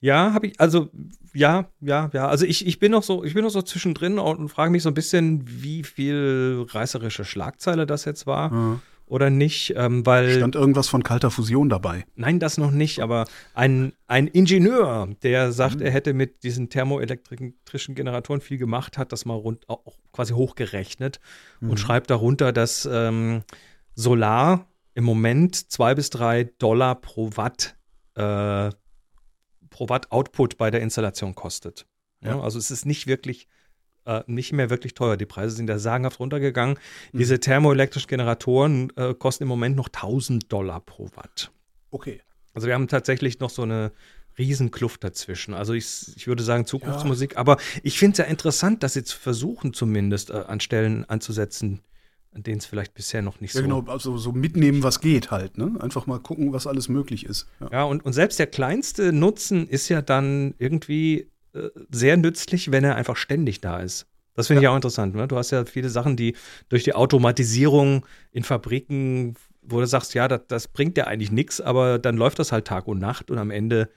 Ja, 0.01 0.33
habe 0.33 0.47
ich, 0.47 0.59
also 0.59 0.89
ja, 1.33 1.69
ja, 1.79 2.09
ja. 2.13 2.27
Also 2.27 2.45
ich, 2.45 2.65
ich 2.65 2.79
bin 2.79 2.91
noch 2.91 3.03
so, 3.03 3.23
ich 3.23 3.33
bin 3.33 3.43
noch 3.43 3.51
so 3.51 3.61
zwischendrin 3.61 4.19
und 4.19 4.49
frage 4.49 4.71
mich 4.71 4.83
so 4.83 4.89
ein 4.89 4.93
bisschen, 4.95 5.43
wie 5.45 5.83
viel 5.83 6.65
reißerische 6.69 7.23
Schlagzeile 7.23 7.85
das 7.85 8.05
jetzt 8.05 8.27
war 8.27 8.81
oder 9.09 9.29
nicht, 9.29 9.73
ähm, 9.75 10.05
weil 10.05 10.37
Stand 10.37 10.55
irgendwas 10.55 10.87
von 10.87 11.03
kalter 11.03 11.31
Fusion 11.31 11.67
dabei. 11.69 12.05
nein, 12.15 12.39
das 12.39 12.57
noch 12.57 12.71
nicht, 12.71 12.99
aber 12.99 13.25
ein, 13.53 13.93
ein 14.07 14.27
Ingenieur, 14.27 15.09
der 15.23 15.51
sagt, 15.51 15.77
Mhm. 15.77 15.81
er 15.81 15.91
hätte 15.91 16.13
mit 16.13 16.43
diesen 16.43 16.69
thermoelektrischen 16.69 17.95
Generatoren 17.95 18.39
viel 18.41 18.57
gemacht, 18.57 18.97
hat 18.97 19.11
das 19.11 19.25
mal 19.25 19.33
rund 19.35 19.67
auch 19.69 19.97
quasi 20.13 20.33
hochgerechnet 20.33 21.19
Mhm. 21.59 21.71
und 21.71 21.77
schreibt 21.79 22.09
darunter, 22.09 22.51
dass 22.53 22.87
ähm, 22.91 23.43
Solar 23.95 24.67
im 24.93 25.03
Moment 25.03 25.55
zwei 25.71 25.95
bis 25.95 26.09
drei 26.09 26.45
Dollar 26.59 26.95
pro 26.95 27.31
Watt 27.35 27.75
äh, 28.15 28.69
pro 29.69 29.87
Watt 29.87 30.11
Output 30.11 30.57
bei 30.57 30.71
der 30.71 30.81
Installation 30.81 31.35
kostet. 31.35 31.85
Ja, 32.21 32.31
Ja. 32.31 32.41
also 32.41 32.57
es 32.59 32.69
ist 32.71 32.85
nicht 32.85 33.07
wirklich 33.07 33.47
äh, 34.09 34.23
nicht 34.25 34.53
mehr 34.53 34.69
wirklich 34.69 34.95
teuer. 34.95 35.17
Die 35.17 35.25
Preise 35.25 35.55
sind 35.55 35.67
da 35.67 35.77
sagenhaft 35.77 36.19
runtergegangen. 36.19 36.77
Mhm. 37.11 37.17
Diese 37.19 37.39
thermoelektrischen 37.39 38.07
Generatoren 38.07 38.91
äh, 38.95 39.13
kosten 39.13 39.43
im 39.43 39.49
Moment 39.49 39.75
noch 39.75 39.87
1000 39.87 40.51
Dollar 40.51 40.79
pro 40.81 41.09
Watt. 41.15 41.51
Okay. 41.91 42.21
Also 42.53 42.67
wir 42.67 42.73
haben 42.73 42.87
tatsächlich 42.87 43.39
noch 43.39 43.51
so 43.51 43.61
eine 43.61 43.91
Riesenkluft 44.37 45.03
dazwischen. 45.03 45.53
Also 45.53 45.73
ich, 45.73 46.13
ich 46.15 46.27
würde 46.27 46.43
sagen 46.43 46.65
Zukunftsmusik, 46.65 47.37
aber 47.37 47.57
ich 47.83 47.99
finde 47.99 48.13
es 48.13 48.17
ja 48.19 48.25
interessant, 48.25 48.83
dass 48.83 48.93
sie 48.93 49.03
zu 49.03 49.17
versuchen 49.17 49.73
zumindest 49.73 50.31
äh, 50.31 50.43
an 50.47 50.59
Stellen 50.59 51.07
anzusetzen, 51.07 51.81
an 52.33 52.43
denen 52.43 52.59
es 52.59 52.65
vielleicht 52.65 52.93
bisher 52.93 53.21
noch 53.21 53.41
nicht 53.41 53.53
Ja, 53.53 53.61
so 53.61 53.67
genau, 53.67 53.83
also 53.91 54.17
so 54.17 54.31
mitnehmen, 54.31 54.81
was 54.81 55.01
geht 55.01 55.29
halt, 55.29 55.57
ne? 55.57 55.75
Einfach 55.79 56.07
mal 56.07 56.19
gucken, 56.19 56.53
was 56.53 56.67
alles 56.67 56.89
möglich 56.89 57.25
ist. 57.25 57.47
Ja. 57.59 57.69
Ja, 57.71 57.83
und, 57.83 58.03
und 58.05 58.13
selbst 58.13 58.39
der 58.39 58.47
kleinste 58.47 59.13
Nutzen 59.13 59.67
ist 59.67 59.89
ja 59.89 60.01
dann 60.01 60.55
irgendwie 60.57 61.27
sehr 61.89 62.17
nützlich, 62.17 62.71
wenn 62.71 62.83
er 62.83 62.95
einfach 62.95 63.17
ständig 63.17 63.61
da 63.61 63.79
ist. 63.79 64.05
Das 64.35 64.47
finde 64.47 64.61
ich 64.63 64.67
auch 64.69 64.75
interessant. 64.75 65.15
Ne? 65.15 65.27
Du 65.27 65.35
hast 65.35 65.51
ja 65.51 65.65
viele 65.65 65.89
Sachen, 65.89 66.15
die 66.15 66.35
durch 66.69 66.83
die 66.83 66.93
Automatisierung 66.93 68.05
in 68.31 68.43
Fabriken, 68.43 69.35
wo 69.61 69.79
du 69.79 69.85
sagst, 69.87 70.13
ja, 70.13 70.27
das, 70.27 70.41
das 70.47 70.67
bringt 70.69 70.97
ja 70.97 71.07
eigentlich 71.07 71.31
nichts, 71.31 71.59
aber 71.59 71.99
dann 71.99 72.15
läuft 72.15 72.39
das 72.39 72.51
halt 72.51 72.65
Tag 72.65 72.87
und 72.87 72.99
Nacht 72.99 73.29
und 73.31 73.37
am 73.37 73.51
Ende 73.51 73.89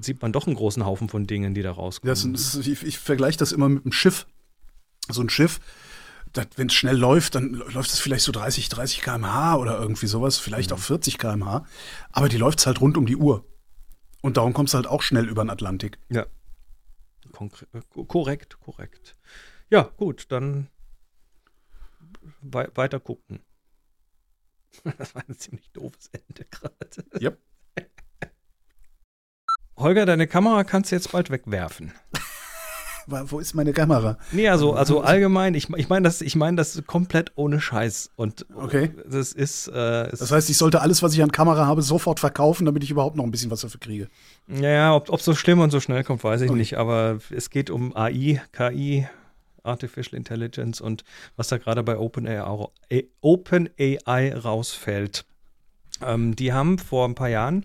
sieht 0.00 0.22
man 0.22 0.32
doch 0.32 0.46
einen 0.46 0.56
großen 0.56 0.84
Haufen 0.86 1.08
von 1.08 1.26
Dingen, 1.26 1.54
die 1.54 1.62
da 1.62 1.72
rauskommen. 1.72 2.32
Das 2.32 2.54
ich 2.54 2.82
ich 2.84 2.98
vergleiche 2.98 3.38
das 3.38 3.52
immer 3.52 3.68
mit 3.68 3.84
einem 3.84 3.92
Schiff. 3.92 4.26
So 5.08 5.20
ein 5.20 5.28
Schiff, 5.28 5.60
wenn 6.56 6.68
es 6.68 6.74
schnell 6.74 6.96
läuft, 6.96 7.34
dann 7.34 7.54
läuft 7.54 7.90
es 7.90 8.00
vielleicht 8.00 8.24
so 8.24 8.32
30, 8.32 8.68
30 8.68 9.02
km/h 9.02 9.56
oder 9.56 9.78
irgendwie 9.78 10.06
sowas, 10.06 10.38
vielleicht 10.38 10.70
Mhm. 10.70 10.76
auch 10.76 10.80
40 10.80 11.18
km/h. 11.18 11.66
Aber 12.12 12.28
die 12.28 12.38
läuft 12.38 12.60
es 12.60 12.66
halt 12.66 12.80
rund 12.80 12.96
um 12.96 13.06
die 13.06 13.16
Uhr. 13.16 13.44
Und 14.22 14.36
darum 14.38 14.52
kommst 14.54 14.72
du 14.72 14.76
halt 14.76 14.86
auch 14.86 15.02
schnell 15.02 15.28
über 15.28 15.44
den 15.44 15.50
Atlantik. 15.50 15.98
Ja. 16.08 16.26
Konkre 17.34 17.66
korrekt, 18.06 18.60
korrekt. 18.60 19.16
Ja, 19.68 19.82
gut, 19.96 20.30
dann 20.30 20.68
wei 22.40 22.68
weiter 22.74 23.00
gucken. 23.00 23.40
Das 24.98 25.14
war 25.14 25.22
ein 25.28 25.36
ziemlich 25.36 25.70
doofes 25.70 26.08
Ende 26.08 26.44
gerade. 26.46 27.04
Yep. 27.20 27.38
Holger, 29.76 30.04
deine 30.06 30.26
Kamera 30.26 30.64
kannst 30.64 30.90
du 30.90 30.96
jetzt 30.96 31.12
bald 31.12 31.30
wegwerfen. 31.30 31.92
Wo 33.06 33.38
ist 33.38 33.54
meine 33.54 33.72
Kamera? 33.72 34.18
Nee, 34.32 34.48
also, 34.48 34.72
also 34.74 35.00
allgemein, 35.02 35.54
ich, 35.54 35.68
ich 35.70 35.88
meine 35.88 36.04
das, 36.04 36.20
ich 36.20 36.36
mein 36.36 36.56
das 36.56 36.82
komplett 36.86 37.32
ohne 37.34 37.60
Scheiß. 37.60 38.10
Und 38.16 38.46
Okay. 38.54 38.92
das 39.08 39.32
ist, 39.32 39.68
äh, 39.68 40.04
es, 40.08 40.20
Das 40.20 40.30
heißt, 40.30 40.48
ich 40.50 40.56
sollte 40.56 40.80
alles, 40.80 41.02
was 41.02 41.12
ich 41.14 41.22
an 41.22 41.30
Kamera 41.32 41.66
habe, 41.66 41.82
sofort 41.82 42.20
verkaufen, 42.20 42.64
damit 42.64 42.82
ich 42.82 42.90
überhaupt 42.90 43.16
noch 43.16 43.24
ein 43.24 43.30
bisschen 43.30 43.50
was 43.50 43.60
dafür 43.60 43.80
kriege. 43.80 44.08
ja, 44.48 44.68
ja, 44.70 44.94
ob, 44.94 45.10
ob 45.10 45.20
so 45.20 45.34
schlimm 45.34 45.60
und 45.60 45.70
so 45.70 45.80
schnell 45.80 46.04
kommt, 46.04 46.24
weiß 46.24 46.40
ich 46.42 46.50
Okay. 46.50 46.58
nicht. 46.58 46.74
Aber 46.78 47.18
es 47.30 47.50
geht 47.50 47.70
um 47.70 47.94
AI, 47.96 48.40
KI, 48.52 49.06
Artificial 49.62 50.16
Intelligence 50.16 50.80
und 50.80 51.04
was 51.36 51.48
da 51.48 51.56
gerade 51.58 51.82
bei 51.82 51.96
OpenAI 51.98 52.42
OpenAI 53.20 54.34
rausfällt. 54.34 55.24
Ähm, 56.02 56.36
die 56.36 56.52
haben 56.52 56.78
vor 56.78 57.06
ein 57.08 57.14
paar 57.14 57.28
Jahren 57.28 57.64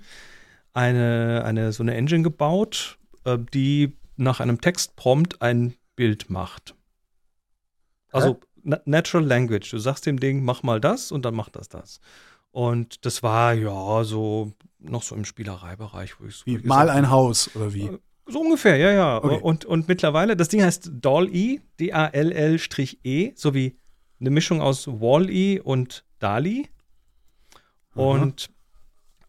eine, 0.74 1.44
eine 1.46 1.72
so 1.74 1.84
eine 1.84 1.96
Engine 1.96 2.24
gebaut, 2.24 2.98
äh, 3.26 3.38
die 3.54 3.98
nach 4.20 4.40
einem 4.40 4.62
Textprompt 4.62 5.42
ein 5.42 5.76
Bild 5.96 6.30
macht. 6.30 6.76
Also 8.12 8.40
na 8.64 8.80
Natural 8.86 9.26
Language. 9.26 9.70
Du 9.72 9.78
sagst 9.78 10.06
dem 10.06 10.20
Ding, 10.20 10.44
mach 10.44 10.64
mal 10.64 10.82
das 10.82 11.12
und 11.12 11.24
dann 11.26 11.36
macht 11.36 11.56
das 11.56 11.70
das. 11.70 12.00
Und 12.52 13.06
das 13.06 13.24
war 13.24 13.54
ja 13.54 14.04
so 14.04 14.54
noch 14.80 15.04
so 15.04 15.16
im 15.16 15.26
Spielereibereich, 15.26 16.20
wo 16.20 16.26
ich 16.26 16.46
Wie, 16.46 16.56
wo 16.56 16.60
ich 16.60 16.66
mal 16.66 16.90
ein 16.90 17.10
Haus 17.10 17.56
oder 17.56 17.74
wie? 17.74 17.90
so 18.26 18.42
ungefähr, 18.42 18.78
ja, 18.78 18.92
ja. 18.92 19.18
Okay. 19.18 19.40
Und, 19.42 19.66
und 19.66 19.88
mittlerweile, 19.88 20.36
das 20.36 20.50
Ding 20.50 20.64
heißt 20.64 20.92
DALL-E, 20.94 21.62
D-A-L-L-E, 21.80 23.32
sowie 23.36 23.78
eine 24.20 24.30
Mischung 24.30 24.62
aus 24.62 24.88
Wall-E 24.88 25.60
und 25.60 26.06
DALI. 26.20 26.68
Und 27.96 28.50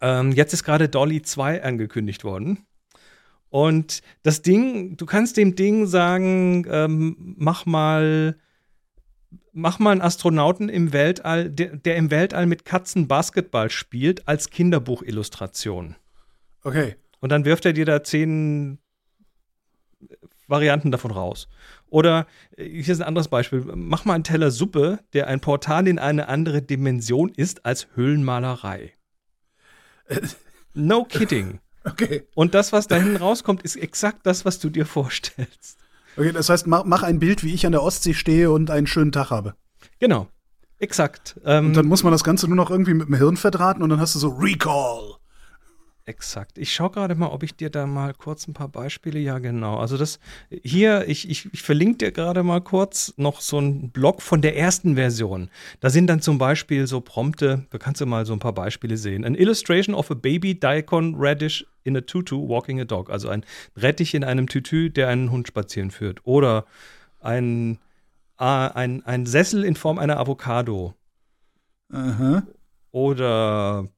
ähm, 0.00 0.32
jetzt 0.32 0.52
ist 0.52 0.64
gerade 0.64 0.88
DALL-E 0.88 1.22
2 1.22 1.62
angekündigt 1.62 2.24
worden. 2.24 2.66
Und 3.50 4.02
das 4.22 4.42
Ding, 4.42 4.96
du 4.96 5.06
kannst 5.06 5.36
dem 5.36 5.56
Ding 5.56 5.86
sagen, 5.86 6.66
ähm, 6.70 7.34
mach 7.36 7.66
mal, 7.66 8.36
mach 9.52 9.78
mal 9.80 9.90
einen 9.90 10.00
Astronauten 10.00 10.68
im 10.68 10.92
Weltall, 10.92 11.50
der, 11.50 11.76
der 11.76 11.96
im 11.96 12.10
Weltall 12.10 12.46
mit 12.46 12.64
Katzen 12.64 13.08
Basketball 13.08 13.68
spielt, 13.68 14.26
als 14.28 14.50
Kinderbuchillustration. 14.50 15.96
Okay. 16.62 16.94
Und 17.20 17.30
dann 17.30 17.44
wirft 17.44 17.66
er 17.66 17.72
dir 17.72 17.84
da 17.84 18.02
zehn 18.04 18.78
Varianten 20.46 20.90
davon 20.90 21.10
raus. 21.10 21.48
Oder 21.88 22.26
äh, 22.56 22.64
hier 22.64 22.92
ist 22.92 23.00
ein 23.00 23.06
anderes 23.06 23.28
Beispiel. 23.28 23.64
Mach 23.74 24.04
mal 24.04 24.14
einen 24.14 24.24
Teller 24.24 24.50
Suppe, 24.50 25.00
der 25.12 25.26
ein 25.26 25.40
Portal 25.40 25.88
in 25.88 25.98
eine 25.98 26.28
andere 26.28 26.62
Dimension 26.62 27.30
ist 27.30 27.64
als 27.64 27.88
Höhlenmalerei. 27.94 28.92
No 30.72 31.02
kidding. 31.04 31.58
Okay. 31.84 32.26
Und 32.34 32.54
das, 32.54 32.72
was 32.72 32.88
da 32.88 32.96
hinten 32.96 33.16
rauskommt, 33.16 33.62
ist 33.62 33.76
exakt 33.76 34.26
das, 34.26 34.44
was 34.44 34.58
du 34.58 34.68
dir 34.70 34.86
vorstellst. 34.86 35.78
Okay, 36.16 36.32
das 36.32 36.48
heißt, 36.48 36.66
mach, 36.66 36.84
mach 36.84 37.02
ein 37.02 37.18
Bild, 37.18 37.44
wie 37.44 37.54
ich 37.54 37.64
an 37.66 37.72
der 37.72 37.82
Ostsee 37.82 38.14
stehe 38.14 38.50
und 38.50 38.70
einen 38.70 38.86
schönen 38.86 39.12
Tag 39.12 39.30
habe. 39.30 39.54
Genau. 39.98 40.28
Exakt. 40.78 41.38
Ähm, 41.44 41.66
Und 41.66 41.74
dann 41.74 41.86
muss 41.86 42.02
man 42.02 42.12
das 42.12 42.24
Ganze 42.24 42.46
nur 42.48 42.56
noch 42.56 42.70
irgendwie 42.70 42.94
mit 42.94 43.08
dem 43.08 43.14
Hirn 43.14 43.36
verdrahten 43.36 43.82
und 43.82 43.90
dann 43.90 44.00
hast 44.00 44.14
du 44.14 44.18
so 44.18 44.28
Recall. 44.28 45.16
Exakt. 46.10 46.58
Ich 46.58 46.72
schaue 46.72 46.90
gerade 46.90 47.14
mal, 47.14 47.28
ob 47.28 47.44
ich 47.44 47.54
dir 47.54 47.70
da 47.70 47.86
mal 47.86 48.14
kurz 48.14 48.48
ein 48.48 48.52
paar 48.52 48.66
Beispiele. 48.66 49.20
Ja, 49.20 49.38
genau. 49.38 49.78
Also 49.78 49.96
das 49.96 50.18
hier, 50.50 51.06
ich, 51.06 51.30
ich, 51.30 51.48
ich 51.52 51.62
verlinke 51.62 51.98
dir 51.98 52.10
gerade 52.10 52.42
mal 52.42 52.60
kurz 52.60 53.14
noch 53.16 53.40
so 53.40 53.58
einen 53.58 53.90
Blog 53.92 54.20
von 54.20 54.42
der 54.42 54.56
ersten 54.56 54.96
Version. 54.96 55.50
Da 55.78 55.88
sind 55.88 56.08
dann 56.08 56.20
zum 56.20 56.36
Beispiel 56.36 56.88
so 56.88 57.00
Prompte, 57.00 57.64
da 57.70 57.78
kannst 57.78 58.00
du 58.00 58.06
mal 58.06 58.26
so 58.26 58.32
ein 58.32 58.40
paar 58.40 58.52
Beispiele 58.52 58.96
sehen. 58.96 59.24
An 59.24 59.36
illustration 59.36 59.94
of 59.94 60.10
a 60.10 60.14
baby 60.14 60.58
daikon 60.58 61.14
radish 61.16 61.64
in 61.84 61.96
a 61.96 62.00
tutu 62.00 62.48
walking 62.48 62.80
a 62.80 62.84
dog. 62.84 63.08
Also 63.08 63.28
ein 63.28 63.44
Rettich 63.76 64.12
in 64.12 64.24
einem 64.24 64.48
Tütü, 64.48 64.90
der 64.90 65.06
einen 65.06 65.30
Hund 65.30 65.46
spazieren 65.46 65.92
führt. 65.92 66.26
Oder 66.26 66.64
ein, 67.20 67.78
ah, 68.36 68.66
ein, 68.66 69.06
ein 69.06 69.26
Sessel 69.26 69.62
in 69.62 69.76
Form 69.76 70.00
einer 70.00 70.18
Avocado. 70.18 70.92
Aha. 71.92 72.42
Oder 72.90 73.88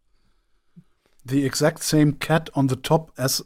The 1.24 1.44
exact 1.44 1.82
same 1.82 2.18
cat 2.18 2.54
on 2.56 2.68
the 2.68 2.76
top 2.76 3.12
as 3.16 3.44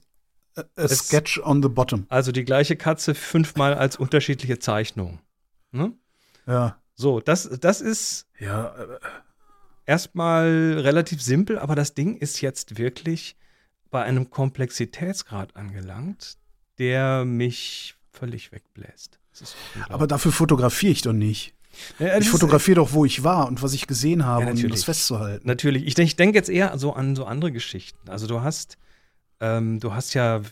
a, 0.57 0.65
a 0.77 0.89
sketch 0.89 1.39
on 1.43 1.63
the 1.63 1.69
bottom. 1.69 2.07
also 2.09 2.33
die 2.33 2.45
gleiche 2.45 2.77
Katze 2.77 3.15
fünfmal 3.15 3.75
als 3.75 3.97
unterschiedliche 3.97 4.59
Zeichnung. 4.59 5.21
Ne? 5.73 5.93
Ja. 6.47 6.81
So, 6.95 7.21
das, 7.21 7.49
das 7.61 7.83
ist 7.83 8.27
Ja, 8.39 8.75
äh, 8.75 8.99
erstmal 9.85 10.79
relativ 10.79 11.21
simpel, 11.21 11.59
aber 11.59 11.75
das 11.75 11.93
Ding 11.95 12.17
ist 12.17 12.41
jetzt 12.41 12.79
wirklich 12.79 13.37
bei 13.91 14.03
einem 14.03 14.31
Komplexitätsgrad 14.31 15.57
angelangt, 15.57 16.39
der 16.79 17.25
mich 17.25 17.97
völlig 18.11 18.53
wegbläst. 18.53 19.19
Aber 19.91 20.07
dafür 20.07 20.33
fotografiere 20.33 20.93
ich 20.93 21.03
doch 21.03 21.13
nicht. 21.13 21.55
Ja, 21.99 22.19
Ich 22.19 22.29
fotografiere 22.29 22.77
doch, 22.77 22.93
wo 22.93 23.05
ich 23.05 23.25
war 23.25 23.47
und 23.47 23.63
was 23.63 23.73
ich 23.73 23.87
gesehen 23.87 24.25
habe, 24.25 24.45
Ja, 24.47 24.51
um 24.51 24.69
das 24.71 24.85
festzuhalten. 24.85 25.47
Natürlich. 25.47 25.87
Ich, 25.87 25.99
ich 25.99 26.17
denke 26.17 26.37
jetzt 26.37 26.49
eher 26.49 26.77
so 26.79 26.93
an 26.93 27.17
so 27.17 27.25
andere 27.25 27.53
Geschichten. 27.53 28.09
Also 28.09 28.27
du 28.27 28.43
hast, 28.43 28.77
ähm, 29.41 29.81
du 29.81 29.95
hast 29.95 30.15
ja 30.15 30.43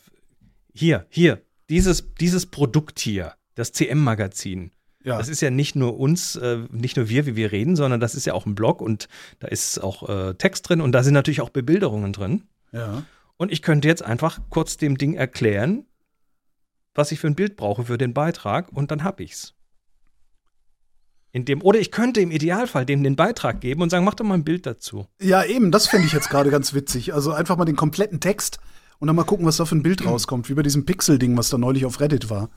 hier, 0.73 1.07
hier, 1.11 1.41
dieses, 1.69 2.15
dieses 2.21 2.47
Produkt 2.47 2.99
hier, 2.99 3.35
das 3.55 3.73
CM-Magazin. 3.73 4.71
Ja. 5.05 5.19
Das 5.19 5.29
ist 5.29 5.43
ja 5.43 5.51
nicht 5.51 5.77
nur 5.77 5.99
uns, 5.99 6.37
äh, 6.37 6.61
nicht 6.71 6.97
nur 6.97 7.09
wir, 7.09 7.27
wie 7.27 7.37
wir 7.37 7.53
reden, 7.53 7.77
sondern 7.77 8.01
das 8.01 8.15
ist 8.15 8.25
ja 8.25 8.33
auch 8.33 8.47
ein 8.47 8.55
Blog 8.55 8.81
und 8.81 9.09
da 9.39 9.49
ist 9.49 9.79
auch 9.79 10.09
äh, 10.09 10.35
Text 10.35 10.69
drin 10.69 10.81
und 10.81 10.93
da 10.93 11.03
sind 11.03 11.15
natürlich 11.15 11.43
auch 11.43 11.51
Bebilderungen 11.51 12.13
drin. 12.13 12.45
ja. 12.73 13.05
Und 13.37 13.51
ich 13.51 13.63
könnte 13.63 13.89
jetzt 13.89 14.05
einfach 14.05 14.39
kurz 14.49 14.77
dem 14.77 14.97
Ding 14.97 15.15
erklären, 15.15 15.85
was 16.95 17.11
ich 17.11 17.19
für 17.19 17.27
ein 17.27 17.35
Bild 17.35 17.57
brauche 17.57 17.85
für 17.87 17.99
den 17.99 18.15
Beitrag 18.15 18.71
und 18.73 18.93
dann 18.93 19.03
hab 19.03 19.19
ich's. 19.19 19.55
In 21.35 21.45
dem, 21.45 21.63
oder 21.63 21.81
ich 21.81 21.91
könnte 21.91 22.21
im 22.21 22.31
Idealfall 22.31 22.87
dem 22.87 23.03
den 23.03 23.17
Beitrag 23.17 23.61
geben 23.61 23.83
und 23.83 23.91
sagen, 23.91 24.05
mach 24.05 24.15
doch 24.15 24.25
mal 24.25 24.35
ein 24.35 24.45
Bild 24.45 24.67
dazu. 24.67 25.09
Ja, 25.21 25.43
eben, 25.45 25.73
das 25.73 25.89
finde 25.89 26.07
ich 26.07 26.13
jetzt 26.13 26.31
gerade 26.31 26.49
ganz 26.49 26.75
witzig. 26.75 27.13
Also 27.13 27.33
einfach 27.33 27.57
mal 27.57 27.65
den 27.65 27.75
kompletten 27.75 28.21
Text 28.21 28.61
und 29.01 29.09
dann 29.09 29.17
mal 29.17 29.25
gucken, 29.25 29.45
was 29.45 29.57
da 29.57 29.65
für 29.65 29.75
ein 29.75 29.83
Bild 29.83 30.07
rauskommt, 30.07 30.49
wie 30.49 30.55
bei 30.55 30.63
diesem 30.63 30.87
Pixel-Ding, 30.87 31.37
was 31.37 31.49
da 31.51 31.59
neulich 31.59 31.87
auf 31.87 31.99
Reddit 31.99 32.31
war. 32.31 32.51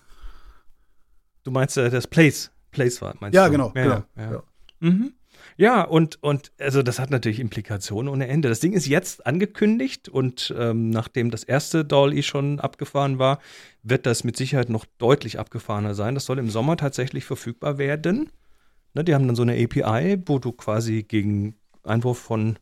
Du 1.43 1.49
meinst 1.49 1.75
äh, 1.77 1.89
das 1.89 2.05
Place, 2.05 2.51
Place 2.69 3.01
war, 3.01 3.15
meinst 3.19 3.35
Ja, 3.35 3.45
du? 3.45 3.51
genau, 3.53 3.71
Ja, 3.75 3.81
genau. 3.83 4.03
Ja, 4.15 4.31
Ja. 4.31 4.43
Mhm. 4.79 5.13
ja 5.57 5.81
und, 5.81 6.21
und 6.21 6.51
also 6.59 6.83
das 6.83 6.99
hat 6.99 7.09
natürlich 7.09 7.39
Implikationen 7.39 8.13
ohne 8.13 8.27
Ende. 8.27 8.47
Das 8.47 8.59
Ding 8.59 8.73
ist 8.73 8.85
jetzt 8.85 9.25
angekündigt 9.25 10.07
und 10.07 10.53
ähm, 10.55 10.91
nachdem 10.91 11.31
das 11.31 11.43
erste 11.43 11.83
Dolly 11.83 12.21
schon 12.21 12.59
abgefahren 12.59 13.17
war, 13.17 13.39
wird 13.81 14.05
das 14.05 14.23
mit 14.23 14.37
Sicherheit 14.37 14.69
noch 14.69 14.85
deutlich 14.99 15.39
abgefahrener 15.39 15.95
sein. 15.95 16.13
Das 16.13 16.25
soll 16.25 16.37
im 16.37 16.51
Sommer 16.51 16.77
tatsächlich 16.77 17.25
verfügbar 17.25 17.79
werden. 17.79 18.29
Ne, 18.97 19.03
die 19.03 19.13
haben 19.13 19.27
dann 19.27 19.35
so 19.35 19.43
eine 19.43 19.53
API, 19.53 20.17
wo 20.25 20.39
du 20.39 20.51
quasi 20.51 21.03
gegen 21.03 21.55
Einwurf 21.83 22.17
von, 22.17 22.57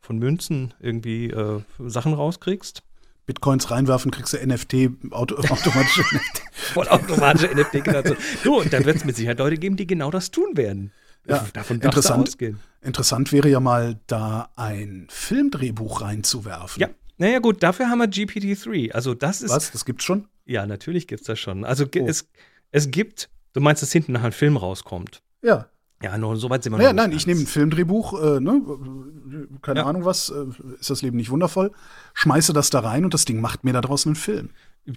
von 0.00 0.18
Münzen 0.18 0.74
irgendwie 0.80 1.26
äh, 1.30 1.60
Sachen 1.78 2.14
rauskriegst. 2.14 2.82
Bitcoins 3.26 3.70
reinwerfen, 3.70 4.10
kriegst 4.10 4.32
du 4.32 4.44
NFT, 4.44 5.12
auto, 5.12 5.36
automatische 5.48 6.00
NFT. 6.00 6.42
Vollautomatische 6.52 7.46
NFT-Generation. 7.54 8.16
Du, 8.42 8.58
und 8.60 8.72
dann 8.72 8.84
wird 8.84 8.96
es 8.96 9.04
mit 9.04 9.14
Sicherheit 9.14 9.38
Leute 9.38 9.56
geben, 9.56 9.76
die 9.76 9.86
genau 9.86 10.10
das 10.10 10.32
tun 10.32 10.56
werden. 10.56 10.90
Ja, 11.28 11.46
Davon 11.52 11.80
interessant. 11.80 12.28
ausgehen. 12.30 12.58
Interessant 12.80 13.30
wäre 13.32 13.48
ja 13.48 13.60
mal, 13.60 14.00
da 14.08 14.50
ein 14.56 15.06
Filmdrehbuch 15.10 16.00
reinzuwerfen. 16.00 16.80
Ja, 16.80 16.88
naja 17.18 17.38
gut, 17.38 17.62
dafür 17.62 17.88
haben 17.88 17.98
wir 17.98 18.08
GPT-3. 18.08 18.90
Also 18.90 19.14
das 19.14 19.40
ist, 19.42 19.52
Was? 19.52 19.70
Das 19.70 19.84
gibt's 19.84 20.02
schon? 20.02 20.26
ja, 20.44 20.66
natürlich 20.66 21.06
gibt 21.06 21.20
es 21.20 21.26
das 21.28 21.38
schon. 21.38 21.64
Also 21.64 21.84
Oh. 21.84 22.04
es, 22.08 22.28
es 22.72 22.90
gibt, 22.90 23.30
du 23.52 23.60
meinst, 23.60 23.80
dass 23.82 23.92
hinten 23.92 24.10
nachher 24.10 24.26
ein 24.26 24.32
Film 24.32 24.56
rauskommt. 24.56 25.22
Ja. 25.42 25.68
Ja, 26.02 26.18
nur 26.18 26.36
so 26.36 26.50
weit 26.50 26.64
sind 26.64 26.72
wir 26.72 26.78
Naja, 26.78 26.92
noch 26.92 27.02
nicht 27.04 27.10
nein, 27.10 27.16
ich 27.16 27.26
nehme 27.28 27.40
ein. 27.40 27.46
Filmdrehbuch, 27.46 28.20
äh, 28.20 28.40
ne, 28.40 29.48
keine 29.62 29.80
Ja. 29.80 29.86
Ahnung 29.86 30.04
was, 30.04 30.30
äh, 30.30 30.46
ist 30.80 30.90
das 30.90 31.00
Leben 31.02 31.16
nicht 31.16 31.30
wundervoll, 31.30 31.70
schmeiße 32.14 32.52
das 32.52 32.70
da 32.70 32.80
rein 32.80 33.04
und 33.04 33.14
das 33.14 33.24
Ding 33.24 33.40
macht 33.40 33.62
mir 33.62 33.72
da 33.72 33.80
draußen 33.80 34.08
einen 34.10 34.16
Film. 34.16 34.50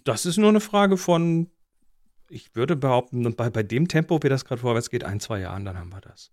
Das 0.03 0.25
ist 0.25 0.37
nur 0.37 0.49
eine 0.49 0.61
Frage 0.61 0.97
von, 0.97 1.47
ich 2.27 2.55
würde 2.55 2.75
behaupten, 2.75 3.35
bei, 3.35 3.51
bei 3.51 3.61
dem 3.61 3.87
Tempo, 3.87 4.19
wie 4.23 4.29
das 4.29 4.45
gerade 4.45 4.61
vorwärts 4.61 4.89
geht, 4.89 5.03
ein, 5.03 5.19
zwei 5.19 5.39
Jahren, 5.41 5.63
dann 5.63 5.77
haben 5.77 5.89
wir 5.91 6.01
das. 6.01 6.31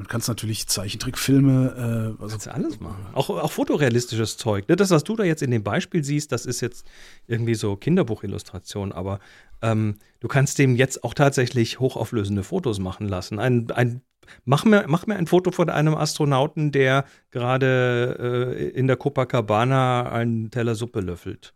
Damit 0.00 0.08
kannst 0.08 0.28
du 0.28 0.30
natürlich 0.30 0.66
Zeichentrickfilme, 0.66 2.16
äh, 2.18 2.22
also 2.22 2.28
Kannst 2.28 2.46
du 2.46 2.54
alles 2.54 2.80
machen. 2.80 3.04
Auch, 3.12 3.28
auch 3.28 3.52
fotorealistisches 3.52 4.38
Zeug. 4.38 4.66
Ne, 4.66 4.76
Das, 4.76 4.88
was 4.88 5.04
du 5.04 5.14
da 5.14 5.24
jetzt 5.24 5.42
in 5.42 5.50
dem 5.50 5.62
Beispiel 5.62 6.02
siehst, 6.02 6.32
das 6.32 6.46
ist 6.46 6.62
jetzt 6.62 6.86
irgendwie 7.26 7.54
so 7.54 7.76
Kinderbuchillustration, 7.76 8.92
aber 8.92 9.18
ähm, 9.60 9.98
du 10.20 10.26
kannst 10.26 10.58
dem 10.58 10.74
jetzt 10.74 11.04
auch 11.04 11.12
tatsächlich 11.12 11.80
hochauflösende 11.80 12.44
Fotos 12.44 12.78
machen 12.78 13.08
lassen. 13.08 13.38
Ein, 13.38 13.70
ein 13.72 14.00
mach 14.46 14.64
mir, 14.64 14.86
mach 14.88 15.06
mir 15.06 15.16
ein 15.16 15.26
Foto 15.26 15.50
von 15.50 15.68
einem 15.68 15.94
Astronauten, 15.94 16.72
der 16.72 17.04
gerade 17.30 18.56
äh, 18.56 18.68
in 18.70 18.86
der 18.86 18.96
Copacabana 18.96 20.10
einen 20.10 20.50
Teller 20.50 20.76
Suppe 20.76 21.00
löffelt. 21.00 21.52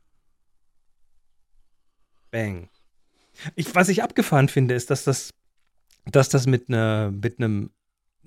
Bang. 2.30 2.68
Ich, 3.54 3.74
was 3.74 3.88
ich 3.88 4.02
abgefahren 4.02 4.50
finde, 4.50 4.74
ist, 4.74 4.90
dass 4.90 5.04
das, 5.04 5.30
dass 6.04 6.28
das 6.28 6.46
mit, 6.46 6.68
ne, 6.68 7.10
mit 7.10 7.38
einem 7.38 7.70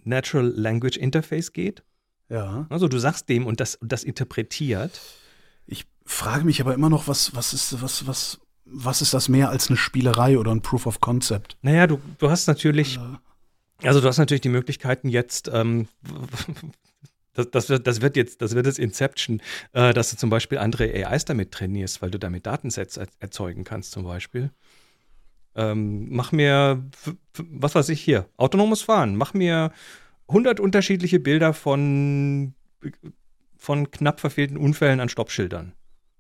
Natural 0.08 0.48
Language 0.48 0.98
Interface 0.98 1.54
geht. 1.54 1.84
Ja. 2.30 2.66
Also 2.70 2.88
du 2.88 2.98
sagst 2.98 3.30
dem 3.30 3.46
und 3.46 3.60
das, 3.60 3.78
das 3.82 4.04
interpretiert. 4.04 5.00
Ich 5.66 5.86
frage 6.06 6.46
mich 6.46 6.62
aber 6.62 6.74
immer 6.74 6.90
noch, 6.90 7.08
was, 7.08 7.36
was 7.36 7.54
ist, 7.54 7.82
was, 7.82 8.08
was, 8.08 8.40
was 8.66 9.02
ist 9.02 9.14
das 9.14 9.30
mehr 9.30 9.50
als 9.50 9.70
eine 9.70 9.78
Spielerei 9.78 10.38
oder 10.38 10.52
ein 10.52 10.62
Proof 10.62 10.86
of 10.86 11.00
Concept? 11.00 11.58
Naja, 11.62 11.88
du, 11.88 12.00
du 12.18 12.30
hast 12.30 12.48
natürlich, 12.48 13.00
also 13.84 14.02
du 14.02 14.08
hast 14.08 14.18
natürlich 14.18 14.42
die 14.42 14.50
Möglichkeiten 14.50 15.10
jetzt, 15.10 15.50
ähm, 15.54 15.88
das, 17.34 17.50
das, 17.52 17.70
wird, 17.70 17.88
das 17.88 18.02
wird 18.02 18.18
jetzt, 18.18 18.42
das 18.42 18.56
wird 18.56 18.66
jetzt 18.66 18.80
Inception, 18.80 19.42
äh, 19.74 19.94
dass 19.94 20.12
du 20.12 20.18
zum 20.18 20.30
Beispiel 20.30 20.58
andere 20.58 20.86
AIs 20.86 21.26
damit 21.26 21.52
trainierst, 21.52 22.02
weil 22.02 22.12
du 22.12 22.20
damit 22.20 22.46
Datensets 22.46 22.98
er 22.98 23.08
erzeugen 23.20 23.64
kannst, 23.64 23.92
zum 23.92 24.04
Beispiel. 24.04 24.52
Ähm, 25.58 26.08
mach 26.12 26.32
mir, 26.32 26.86
was 27.36 27.74
weiß 27.74 27.90
ich 27.90 28.00
hier, 28.00 28.30
autonomes 28.38 28.84
Fahren, 28.84 29.16
mach 29.16 29.34
mir 29.34 29.72
100 30.28 30.60
unterschiedliche 30.60 31.20
Bilder 31.20 31.54
von, 31.54 32.54
von 33.58 33.90
knapp 33.90 34.20
verfehlten 34.20 34.58
Unfällen 34.58 35.00
an 35.00 35.10
Stoppschildern. 35.10 35.74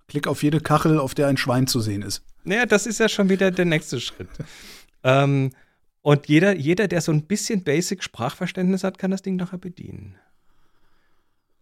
Klick 0.07 0.25
auf 0.25 0.41
jede 0.41 0.59
Kachel, 0.59 0.97
auf 0.97 1.13
der 1.13 1.27
ein 1.27 1.37
Schwein 1.37 1.67
zu 1.67 1.81
sehen 1.81 2.01
ist. 2.01 2.23
Naja, 2.45 2.65
das 2.65 2.87
ist 2.87 2.99
ja 2.99 3.09
schon 3.09 3.29
wieder 3.29 3.51
der 3.51 3.65
nächste 3.65 4.01
Schritt. 4.01 4.29
ähm, 5.03 5.51
und 6.01 6.27
jeder, 6.27 6.55
jeder, 6.55 6.87
der 6.87 7.01
so 7.01 7.11
ein 7.11 7.27
bisschen 7.27 7.63
Basic-Sprachverständnis 7.63 8.83
hat, 8.83 8.97
kann 8.97 9.11
das 9.11 9.21
Ding 9.21 9.35
nachher 9.35 9.59
bedienen. 9.59 10.15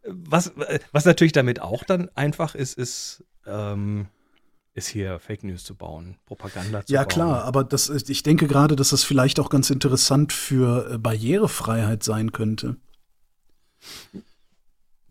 Was, 0.07 0.53
was 0.91 1.03
natürlich 1.03 1.33
damit 1.33 1.59
auch 1.59 1.83
dann 1.83 2.09
einfach 2.15 2.55
ist, 2.55 2.77
ist, 2.77 3.23
ähm, 3.47 4.07
ist 4.75 4.87
hier 4.89 5.19
Fake 5.19 5.43
News 5.43 5.63
zu 5.63 5.73
bauen, 5.73 6.17
Propaganda 6.25 6.85
zu 6.85 6.93
Ja, 6.93 7.01
bauen. 7.01 7.07
klar, 7.09 7.43
aber 7.45 7.63
das, 7.63 7.89
ist- 7.89 8.09
ich 8.09 8.21
denke 8.23 8.47
gerade, 8.47 8.75
dass 8.75 8.89
das 8.89 9.03
vielleicht 9.03 9.39
auch 9.39 9.49
ganz 9.49 9.69
interessant 9.69 10.33
für 10.33 10.91
äh, 10.91 10.97
Barrierefreiheit 10.97 12.03
sein 12.03 12.31
könnte. 12.31 12.75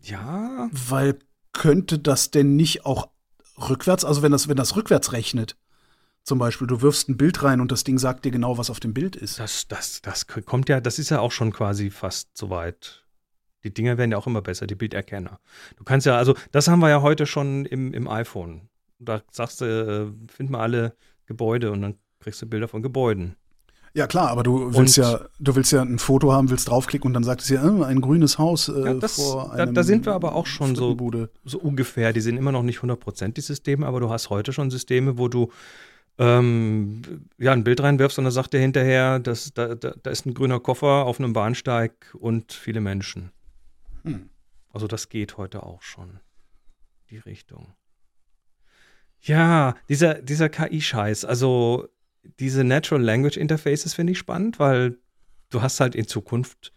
Ja, 0.01 0.69
Weil 0.71 1.17
könnte 1.51 1.99
das 1.99 2.31
denn 2.31 2.55
nicht 2.55 2.85
auch 2.85 3.09
rückwärts, 3.57 4.05
also 4.05 4.21
wenn 4.21 4.31
das, 4.31 4.47
wenn 4.47 4.57
das 4.57 4.75
rückwärts 4.75 5.13
rechnet, 5.13 5.57
zum 6.23 6.37
Beispiel, 6.39 6.67
du 6.67 6.81
wirfst 6.81 7.07
ein 7.09 7.17
Bild 7.17 7.41
rein 7.43 7.61
und 7.61 7.71
das 7.71 7.83
Ding 7.83 7.97
sagt 7.97 8.25
dir 8.25 8.31
genau, 8.31 8.57
was 8.57 8.69
auf 8.69 8.79
dem 8.79 8.93
Bild 8.93 9.15
ist. 9.15 9.39
das, 9.39 9.67
das, 9.67 10.01
das 10.01 10.27
kommt 10.27 10.69
ja, 10.69 10.81
das 10.81 10.99
ist 10.99 11.09
ja 11.09 11.19
auch 11.19 11.31
schon 11.31 11.51
quasi 11.53 11.89
fast 11.91 12.35
so 12.37 12.49
weit. 12.49 13.03
Die 13.63 13.73
Dinger 13.73 13.97
werden 13.97 14.11
ja 14.11 14.17
auch 14.17 14.27
immer 14.27 14.41
besser, 14.41 14.67
die 14.67 14.75
Bilderkenner. 14.75 15.39
Du 15.77 15.83
kannst 15.83 16.05
ja, 16.05 16.17
also 16.17 16.35
das 16.51 16.67
haben 16.67 16.79
wir 16.79 16.89
ja 16.89 17.01
heute 17.01 17.25
schon 17.25 17.65
im, 17.65 17.93
im 17.93 18.07
iPhone. 18.07 18.69
Da 18.99 19.21
sagst 19.31 19.61
du, 19.61 19.65
äh, 19.65 20.31
find 20.31 20.49
mal 20.49 20.61
alle 20.61 20.95
Gebäude 21.25 21.71
und 21.71 21.81
dann 21.81 21.95
kriegst 22.19 22.41
du 22.41 22.45
Bilder 22.47 22.67
von 22.67 22.81
Gebäuden. 22.81 23.35
Ja, 23.93 24.07
klar, 24.07 24.27
aber 24.29 24.43
du 24.43 24.73
willst 24.75 24.97
Und- 24.99 25.05
ja, 25.05 25.19
du 25.39 25.55
willst 25.55 25.71
ja 25.71 25.81
ein 25.81 25.99
Foto 25.99 26.33
haben, 26.33 26.49
willst 26.49 26.67
draufklicken 26.67 27.07
und 27.07 27.13
dann 27.13 27.23
sagt 27.23 27.41
es 27.41 27.49
ja, 27.49 27.63
äh, 27.63 27.83
ein 27.85 28.01
grünes 28.01 28.37
Haus 28.37 28.67
äh, 28.67 28.83
Ja, 28.85 28.93
das- 28.95 29.15
vor 29.15 29.45
da- 29.55 29.63
einem 29.63 29.73
da 29.73 29.83
sind 29.83 30.05
wir 30.05 30.13
aber 30.13 30.35
auch 30.35 30.45
schon 30.47 30.75
so-. 30.75 30.97
So 31.45 31.59
ungefähr, 31.59 32.11
die 32.11 32.19
sind 32.19 32.35
immer 32.37 32.51
noch 32.51 32.63
nicht 32.63 32.81
100% 32.81 33.37
die 33.37 33.41
Systeme, 33.41 33.85
aber 33.87 34.01
du 34.01 34.09
hast 34.09 34.29
heute 34.29 34.51
schon 34.51 34.69
Systeme, 34.69 35.17
wo 35.17 35.27
du 35.29 35.49
ähm, 36.17 37.01
ja, 37.37 37.51
ein 37.51 37.63
Bild 37.65 37.81
reinwirfst 37.81 38.17
und 38.17 38.23
dann 38.23 38.31
sagt 38.31 38.53
der 38.53 38.61
hinterher, 38.61 39.19
dass, 39.19 39.53
da, 39.53 39.75
da, 39.75 39.93
da 40.01 40.09
ist 40.09 40.25
ein 40.25 40.33
grüner 40.33 40.59
Koffer 40.61 41.05
auf 41.05 41.19
einem 41.19 41.33
Bahnsteig 41.33 42.15
und 42.17 42.53
viele 42.53 42.79
Menschen. 42.79 43.31
Hm. 44.03 44.29
Also 44.71 44.87
das 44.87 45.09
geht 45.09 45.35
heute 45.37 45.63
auch 45.63 45.81
schon. 45.81 46.19
Die 47.09 47.17
Richtung. 47.17 47.67
Ja, 49.25 49.75
dieser, 49.89 50.21
dieser 50.21 50.49
KI-Scheiß, 50.49 51.25
also 51.25 51.87
diese 52.39 52.63
Natural 52.63 53.03
Language 53.03 53.37
Interfaces 53.37 53.95
finde 53.95 54.11
ich 54.13 54.19
spannend, 54.19 54.59
weil 54.59 54.99
du 55.49 55.63
hast 55.63 55.79
halt 55.79 55.95
in 55.95 56.07
Zukunft, 56.07 56.73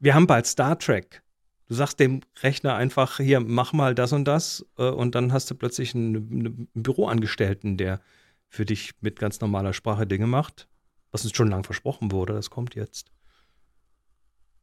wir 0.00 0.14
haben 0.14 0.26
bald 0.26 0.46
Star 0.46 0.76
Trek. 0.78 1.22
Du 1.68 1.74
sagst 1.74 2.00
dem 2.00 2.22
Rechner 2.42 2.74
einfach, 2.74 3.18
hier, 3.18 3.38
mach 3.38 3.72
mal 3.72 3.94
das 3.94 4.12
und 4.12 4.24
das 4.24 4.66
äh, 4.78 4.88
und 4.88 5.14
dann 5.14 5.32
hast 5.32 5.48
du 5.48 5.54
plötzlich 5.54 5.94
einen, 5.94 6.16
einen 6.16 6.68
Büroangestellten, 6.74 7.76
der 7.76 8.00
für 8.48 8.66
dich 8.66 8.92
mit 9.00 9.20
ganz 9.20 9.40
normaler 9.40 9.74
Sprache 9.74 10.08
Dinge 10.08 10.26
macht, 10.26 10.68
was 11.12 11.24
uns 11.24 11.36
schon 11.36 11.48
lang 11.48 11.62
versprochen 11.62 12.10
wurde, 12.10 12.32
das 12.32 12.50
kommt 12.50 12.74
jetzt. 12.74 13.12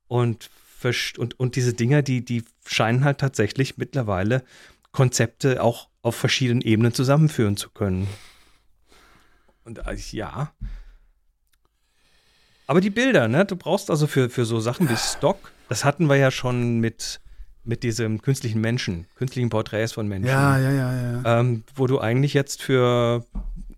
Und, 0.08 0.50
und, 1.17 1.39
und 1.39 1.56
diese 1.56 1.74
Dinger, 1.74 2.02
die, 2.02 2.26
die 2.26 2.43
scheinen 2.67 3.06
halt 3.06 3.19
tatsächlich 3.19 3.78
mittlerweile 3.78 4.43
Konzepte 4.91 5.63
auch 5.63 5.88
auf 6.02 6.16
verschiedenen 6.16 6.62
Ebenen 6.62 6.94
zusammenführen 6.94 7.58
zu 7.58 7.70
können. 7.70 8.08
Und 9.64 9.80
äh, 9.80 9.96
ja. 10.12 10.54
Aber 12.68 12.82
die 12.82 12.90
Bilder, 12.90 13.28
ne? 13.28 13.46
Du 13.46 13.56
brauchst 13.56 13.90
also 13.90 14.08
für, 14.08 14.30
für 14.30 14.46
so 14.46 14.60
Sachen 14.60 14.90
wie 14.90 14.96
Stock, 14.96 15.52
das 15.70 15.86
hatten 15.86 16.08
wir 16.08 16.16
ja 16.16 16.32
schon 16.32 16.80
mit, 16.80 17.20
mit 17.64 17.84
diesem 17.84 18.22
künstlichen 18.22 18.62
Menschen, 18.62 19.08
künstlichen 19.16 19.50
Porträts 19.50 19.94
von 19.94 20.08
Menschen. 20.08 20.30
Ja, 20.30 20.58
ja, 20.58 20.72
ja, 20.72 21.22
ja. 21.22 21.40
Ähm, 21.40 21.64
wo 21.76 21.88
du 21.88 22.00
eigentlich 22.00 22.34
jetzt 22.34 22.62
für, 22.62 23.26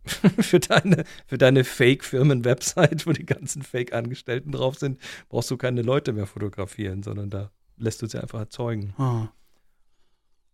für 0.40 0.60
deine, 0.60 1.06
für 1.26 1.38
deine 1.38 1.64
Fake-Firmen-Website, 1.64 3.08
wo 3.08 3.14
die 3.14 3.26
ganzen 3.26 3.62
Fake-Angestellten 3.62 4.52
drauf 4.52 4.78
sind, 4.78 5.00
brauchst 5.30 5.52
du 5.52 5.58
keine 5.58 5.82
Leute 5.82 6.14
mehr 6.14 6.28
fotografieren, 6.28 7.04
sondern 7.04 7.30
da 7.30 7.52
lässt 7.78 8.02
du 8.02 8.08
sie 8.08 8.22
einfach 8.22 8.40
erzeugen. 8.40 8.94
Ah. 8.98 9.30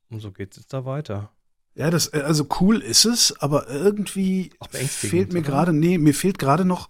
Und 0.09 0.19
so 0.21 0.31
geht 0.31 0.51
es 0.51 0.57
jetzt 0.57 0.73
da 0.73 0.85
weiter. 0.85 1.31
Ja, 1.77 1.91
das, 1.91 2.11
äh, 2.13 2.21
also 2.21 2.47
cool 2.59 2.81
ist 2.81 3.05
es, 3.05 3.39
aber 3.39 3.69
irgendwie 3.69 4.49
fehlt 4.71 5.31
mir 5.31 5.39
oder? 5.39 5.47
gerade, 5.47 5.73
nee, 5.73 5.97
mir 5.99 6.13
fehlt 6.15 6.39
gerade 6.39 6.65
noch, 6.65 6.89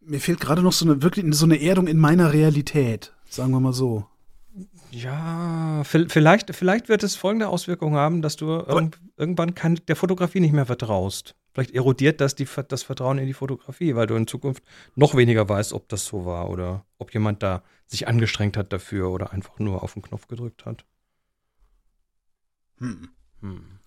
mir 0.00 0.20
fehlt 0.20 0.40
gerade 0.40 0.62
noch 0.62 0.72
so 0.72 0.86
eine, 0.86 1.02
wirklich 1.02 1.26
so 1.34 1.44
eine 1.44 1.60
Erdung 1.60 1.86
in 1.86 1.98
meiner 1.98 2.32
Realität, 2.32 3.12
sagen 3.28 3.50
wir 3.52 3.60
mal 3.60 3.74
so. 3.74 4.06
Ja, 4.90 5.82
vi- 5.82 6.08
vielleicht, 6.10 6.54
vielleicht 6.54 6.88
wird 6.88 7.02
es 7.02 7.14
folgende 7.14 7.48
Auswirkungen 7.48 7.94
haben, 7.96 8.22
dass 8.22 8.36
du 8.36 8.46
irgend, 8.46 8.98
irgendwann 9.18 9.54
kann, 9.54 9.78
der 9.86 9.96
Fotografie 9.96 10.40
nicht 10.40 10.52
mehr 10.52 10.66
vertraust. 10.66 11.34
Vielleicht 11.52 11.72
erodiert 11.74 12.22
das 12.22 12.34
die, 12.34 12.46
das 12.68 12.82
Vertrauen 12.82 13.18
in 13.18 13.26
die 13.26 13.32
Fotografie, 13.34 13.94
weil 13.94 14.06
du 14.06 14.14
in 14.16 14.26
Zukunft 14.26 14.62
noch 14.94 15.14
weniger 15.14 15.46
weißt, 15.46 15.74
ob 15.74 15.88
das 15.90 16.06
so 16.06 16.24
war 16.24 16.48
oder 16.48 16.86
ob 16.98 17.12
jemand 17.12 17.42
da 17.42 17.62
sich 17.86 18.08
angestrengt 18.08 18.56
hat 18.56 18.72
dafür 18.72 19.10
oder 19.10 19.32
einfach 19.32 19.58
nur 19.58 19.82
auf 19.82 19.92
den 19.92 20.00
Knopf 20.02 20.26
gedrückt 20.28 20.64
hat. 20.64 20.84
Hm. 22.78 23.08
Hm. 23.42 23.78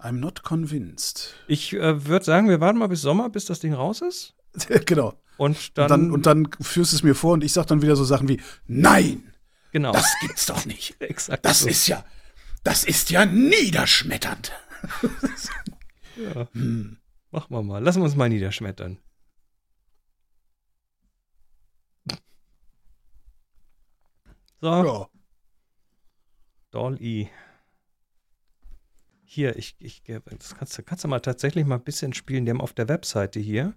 I'm 0.00 0.12
not 0.20 0.42
convinced. 0.44 1.34
Ich 1.48 1.72
äh, 1.72 2.06
würde 2.06 2.24
sagen, 2.24 2.48
wir 2.48 2.60
warten 2.60 2.78
mal 2.78 2.86
bis 2.88 3.00
Sommer, 3.00 3.30
bis 3.30 3.46
das 3.46 3.60
Ding 3.60 3.74
raus 3.74 4.00
ist. 4.00 4.34
genau. 4.86 5.14
Und 5.38 5.76
Dann, 5.78 5.84
und, 6.10 6.26
dann, 6.26 6.44
und 6.44 6.52
dann 6.52 6.62
führst 6.64 6.92
du 6.92 6.96
es 6.96 7.02
mir 7.02 7.14
vor 7.14 7.32
und 7.34 7.44
ich 7.44 7.52
sag 7.52 7.66
dann 7.66 7.80
wieder 7.82 7.94
so 7.96 8.04
Sachen 8.04 8.28
wie, 8.28 8.40
nein, 8.66 9.32
genau. 9.72 9.92
das 9.92 10.12
gibt's 10.20 10.46
doch 10.46 10.66
nicht. 10.66 10.96
Exakt 11.00 11.44
Das 11.44 11.60
so. 11.60 11.68
ist 11.68 11.86
ja, 11.86 12.04
das 12.64 12.84
ist 12.84 13.10
ja 13.10 13.24
niederschmetternd. 13.24 14.52
Ja. 16.16 16.48
Hm. 16.52 16.98
Machen 17.30 17.54
wir 17.54 17.62
mal. 17.62 17.80
Lassen 17.80 18.00
wir 18.00 18.04
uns 18.06 18.16
mal 18.16 18.28
niederschmettern. 18.28 18.98
So, 24.60 24.66
Ja. 24.84 25.08
Doll-E. 26.72 27.28
Hier, 29.30 29.56
ich, 29.58 29.76
ich, 29.78 30.02
das 30.04 30.56
kannst, 30.56 30.78
du- 30.78 30.82
kannst 30.82 31.04
du 31.04 31.08
mal 31.08 31.20
tatsächlich 31.20 31.66
mal 31.66 31.74
ein 31.74 31.84
bisschen 31.84 32.14
spielen. 32.14 32.46
Die 32.46 32.50
haben 32.50 32.62
auf 32.62 32.72
der 32.72 32.88
Webseite 32.88 33.38
hier, 33.38 33.74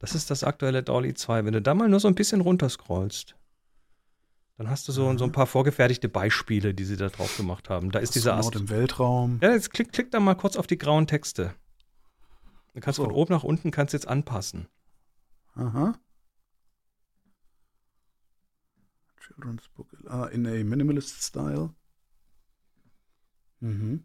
das 0.00 0.16
ist 0.16 0.30
das 0.32 0.42
aktuelle 0.42 0.82
Dolly 0.82 1.14
2. 1.14 1.44
Wenn 1.44 1.52
du 1.52 1.62
da 1.62 1.74
mal 1.74 1.88
nur 1.88 2.00
so 2.00 2.08
ein 2.08 2.16
bisschen 2.16 2.40
runterscrollst, 2.40 3.36
dann 4.56 4.68
hast 4.68 4.88
du 4.88 4.92
so, 4.92 5.16
so 5.16 5.24
ein 5.24 5.30
paar 5.30 5.46
vorgefertigte 5.46 6.08
Beispiele, 6.08 6.74
die 6.74 6.84
sie 6.84 6.96
da 6.96 7.08
drauf 7.08 7.36
gemacht 7.36 7.70
haben. 7.70 7.92
Da 7.92 8.00
ist 8.00 8.16
dieser 8.16 8.34
Ast 8.34 8.56
im 8.56 8.68
Weltraum. 8.68 9.38
Ja, 9.40 9.52
jetzt 9.52 9.70
klick, 9.72 9.92
klick 9.92 10.10
da 10.10 10.18
mal 10.18 10.34
kurz 10.34 10.56
auf 10.56 10.66
die 10.66 10.76
grauen 10.76 11.06
Texte. 11.06 11.54
Du 12.74 12.80
kannst 12.80 12.96
So. 12.96 13.04
von 13.04 13.12
oben 13.12 13.32
nach 13.32 13.44
unten 13.44 13.70
kannst 13.70 13.92
jetzt 13.94 14.08
anpassen. 14.08 14.66
Aha. 15.54 15.94
Children's 19.24 19.68
Book. 19.76 19.86
Ah, 20.08 20.26
in 20.26 20.44
a 20.46 20.64
minimalist 20.64 21.22
style. 21.22 21.70
Mhm. 23.60 24.04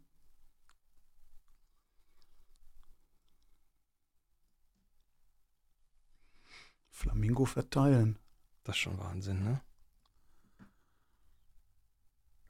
Flamingo 6.95 7.43
verteilen. 7.45 8.17
Das 8.63 8.77
ist 8.77 8.79
schon 8.79 8.97
Wahnsinn, 8.97 9.43
ne? 9.43 9.61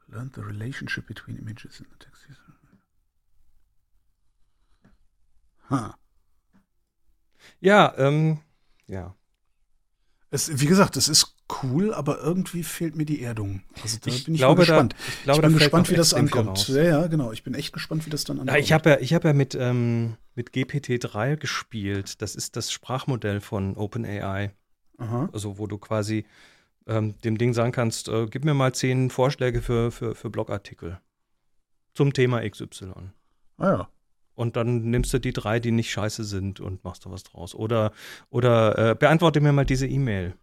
Learn 0.08 0.32
the 0.36 0.42
relationship 0.42 1.08
between 1.08 1.36
images 1.38 1.80
and 1.80 1.90
the 1.90 1.98
text. 1.98 2.28
Ha. 5.72 5.98
Ja, 7.60 7.96
ähm, 7.98 8.40
ja. 8.86 9.16
Es, 10.36 10.60
wie 10.60 10.66
gesagt, 10.68 10.98
es 10.98 11.08
ist 11.08 11.36
cool, 11.64 11.94
aber 11.94 12.20
irgendwie 12.20 12.64
fehlt 12.64 12.96
mir 12.96 13.06
die 13.06 13.22
Erdung. 13.22 13.64
Also 13.82 13.98
da 14.02 14.10
Ich 14.12 14.26
bin 14.26 14.36
ich 14.36 14.42
glaube, 14.42 14.60
mal 14.62 14.66
da- 14.66 14.72
gespannt. 14.84 14.96
ich 15.18 15.24
glaube, 15.24 15.42
ich 15.42 15.48
bin 15.48 15.58
gespannt, 15.58 15.90
wie 15.90 15.96
das 15.96 16.14
ankommt. 16.14 16.68
Ja, 16.68 16.84
ja, 16.84 17.08
genau. 17.08 17.32
Ich 17.32 17.44
bin 17.44 17.54
echt 17.54 17.74
gespannt, 17.74 18.06
wie 18.06 18.10
das 18.10 18.24
dann 18.26 18.38
Ja, 18.38 18.42
ankommt. 18.44 18.60
ich 18.60 18.72
habe 18.74 18.90
ja, 18.92 18.98
ich 19.00 19.14
hab 19.14 19.24
ja 19.24 19.34
mit, 19.34 19.56
ähm, 19.56 20.18
mit 20.36 20.52
GPT-3 20.54 21.38
gespielt. 21.38 22.22
Das 22.22 22.36
ist 22.36 22.56
das 22.56 22.72
Sprachmodell 22.72 23.42
von 23.42 23.76
OpenAI. 23.78 24.52
Aha. 24.98 25.30
Also, 25.34 25.58
wo 25.58 25.68
du 25.68 25.78
quasi 25.78 26.26
ähm, 26.88 27.16
dem 27.22 27.38
Ding 27.38 27.54
sagen 27.54 27.72
kannst, 27.72 28.08
äh, 28.10 28.28
gib 28.28 28.46
mir 28.46 28.54
mal 28.54 28.74
zehn 28.74 29.10
Vorschläge 29.10 29.62
für, 29.62 29.92
für, 29.92 30.16
für 30.16 30.30
Blogartikel 30.30 31.00
zum 31.94 32.14
Thema 32.14 32.48
XY. 32.48 32.92
Ah 33.58 33.70
ja. 33.70 33.90
Und 34.36 34.58
dann 34.58 34.90
nimmst 34.90 35.14
du 35.14 35.20
die 35.20 35.34
drei, 35.34 35.60
die 35.60 35.72
nicht 35.72 35.90
scheiße 35.92 36.24
sind 36.24 36.60
und 36.60 36.84
machst 36.84 37.06
da 37.06 37.12
was 37.12 37.24
draus. 37.24 37.56
Oder, 37.56 37.92
oder 38.30 38.92
äh, 38.92 38.96
beantworte 38.96 39.40
mir 39.40 39.54
mal 39.54 39.66
diese 39.66 39.88
E-Mail, 39.88 40.34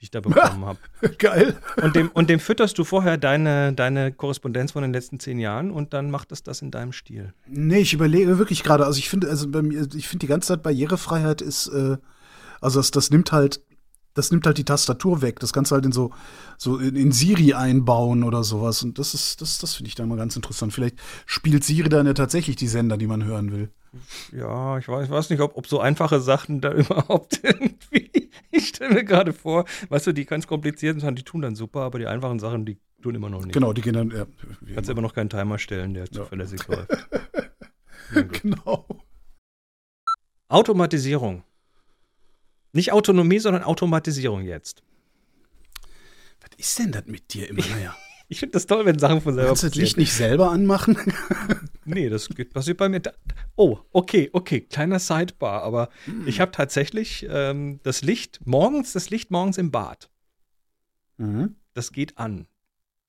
die 0.00 0.04
ich 0.04 0.10
da 0.12 0.20
bekommen 0.20 0.64
habe. 0.64 0.78
Geil. 1.18 1.56
Und 1.82 1.96
dem, 1.96 2.08
und 2.10 2.30
dem 2.30 2.38
fütterst 2.38 2.78
du 2.78 2.84
vorher 2.84 3.18
deine, 3.18 3.72
deine 3.72 4.12
Korrespondenz 4.12 4.72
von 4.72 4.82
den 4.82 4.92
letzten 4.92 5.18
zehn 5.18 5.40
Jahren 5.40 5.72
und 5.72 5.92
dann 5.92 6.10
macht 6.10 6.30
es 6.30 6.44
das 6.44 6.62
in 6.62 6.70
deinem 6.70 6.92
Stil. 6.92 7.34
Nee, 7.48 7.80
ich 7.80 7.92
überlege 7.92 8.38
wirklich 8.38 8.62
gerade, 8.62 8.86
also 8.86 8.98
ich 8.98 9.08
finde, 9.08 9.28
also 9.28 9.50
bei 9.50 9.62
mir, 9.62 9.88
ich 9.94 10.06
finde 10.06 10.24
die 10.24 10.28
ganze 10.28 10.48
Zeit 10.48 10.62
Barrierefreiheit 10.62 11.42
ist, 11.42 11.66
äh, 11.66 11.96
also 12.60 12.78
das, 12.78 12.92
das 12.92 13.10
nimmt 13.10 13.32
halt, 13.32 13.60
das 14.16 14.30
nimmt 14.30 14.46
halt 14.46 14.58
die 14.58 14.64
Tastatur 14.64 15.22
weg. 15.22 15.38
Das 15.40 15.52
kannst 15.52 15.70
du 15.70 15.74
halt 15.74 15.84
in 15.84 15.92
so, 15.92 16.10
so 16.56 16.78
in, 16.78 16.96
in 16.96 17.12
Siri 17.12 17.52
einbauen 17.52 18.24
oder 18.24 18.42
sowas. 18.42 18.82
Und 18.82 18.98
das 18.98 19.14
ist, 19.14 19.40
das, 19.40 19.58
das 19.58 19.74
finde 19.74 19.88
ich 19.88 19.94
dann 19.94 20.08
mal 20.08 20.16
ganz 20.16 20.34
interessant. 20.34 20.72
Vielleicht 20.72 20.96
spielt 21.26 21.62
Siri 21.62 21.88
dann 21.88 22.06
ja 22.06 22.14
tatsächlich 22.14 22.56
die 22.56 22.66
Sender, 22.66 22.96
die 22.96 23.06
man 23.06 23.24
hören 23.24 23.52
will. 23.52 23.70
Ja, 24.32 24.78
ich 24.78 24.88
weiß, 24.88 25.04
ich 25.04 25.10
weiß 25.10 25.30
nicht, 25.30 25.40
ob, 25.40 25.56
ob 25.56 25.66
so 25.66 25.80
einfache 25.80 26.20
Sachen 26.20 26.60
da 26.60 26.72
überhaupt 26.72 27.40
irgendwie. 27.42 28.30
Ich 28.50 28.68
stelle 28.68 28.94
mir 28.94 29.04
gerade 29.04 29.32
vor, 29.32 29.66
weißt 29.90 30.06
du, 30.06 30.12
die 30.12 30.24
ganz 30.24 30.46
komplizierten 30.46 31.00
Sachen, 31.00 31.16
die 31.16 31.22
tun 31.22 31.42
dann 31.42 31.54
super, 31.54 31.82
aber 31.82 31.98
die 31.98 32.06
einfachen 32.06 32.38
Sachen, 32.38 32.64
die 32.64 32.78
tun 33.02 33.14
immer 33.14 33.28
noch 33.28 33.44
nicht. 33.44 33.52
Genau, 33.52 33.72
die 33.74 33.82
gehen 33.82 33.92
dann, 33.92 34.10
ja, 34.10 34.26
Kannst 34.74 34.88
immer. 34.88 34.98
immer 34.98 35.02
noch 35.02 35.14
keinen 35.14 35.30
Timer 35.30 35.58
stellen, 35.58 35.92
der 35.92 36.10
zuverlässig 36.10 36.66
läuft. 36.66 36.90
genau. 38.42 38.86
Automatisierung. 40.48 41.42
Nicht 42.76 42.92
Autonomie, 42.92 43.38
sondern 43.38 43.62
Automatisierung 43.62 44.42
jetzt. 44.42 44.82
Was 46.42 46.50
ist 46.58 46.78
denn 46.78 46.92
das 46.92 47.06
mit 47.06 47.32
dir 47.32 47.48
immer? 47.48 47.66
Naja. 47.66 47.96
Ich 48.28 48.40
finde 48.40 48.54
das 48.54 48.66
toll, 48.66 48.84
wenn 48.84 48.98
Sachen 48.98 49.20
von 49.20 49.34
selber 49.34 49.50
Kannst 49.50 49.62
du 49.62 49.68
das 49.68 49.76
Licht 49.76 49.96
nicht 49.96 50.12
selber 50.12 50.50
anmachen? 50.50 50.98
Nee, 51.84 52.08
das 52.08 52.28
geht, 52.28 52.52
passiert 52.52 52.78
bei 52.78 52.88
mir. 52.88 53.00
Oh, 53.54 53.78
okay, 53.92 54.28
okay, 54.32 54.60
kleiner 54.62 54.98
Sidebar, 54.98 55.62
aber 55.62 55.88
ich 56.26 56.40
habe 56.40 56.50
tatsächlich 56.50 57.24
ähm, 57.30 57.78
das 57.84 58.02
Licht 58.02 58.40
morgens, 58.44 58.92
das 58.92 59.10
Licht 59.10 59.30
morgens 59.30 59.56
im 59.56 59.70
Bad. 59.70 60.10
Mhm. 61.18 61.54
Das 61.74 61.92
geht 61.92 62.18
an. 62.18 62.48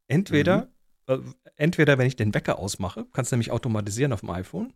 Entweder, 0.08 0.70
äh, 1.08 1.18
entweder 1.56 1.98
wenn 1.98 2.06
ich 2.06 2.16
den 2.16 2.36
Wecker 2.36 2.60
ausmache, 2.60 3.08
kannst 3.14 3.32
du 3.32 3.36
nämlich 3.36 3.50
automatisieren 3.50 4.14
auf 4.14 4.20
dem 4.20 4.30
iPhone. 4.30 4.72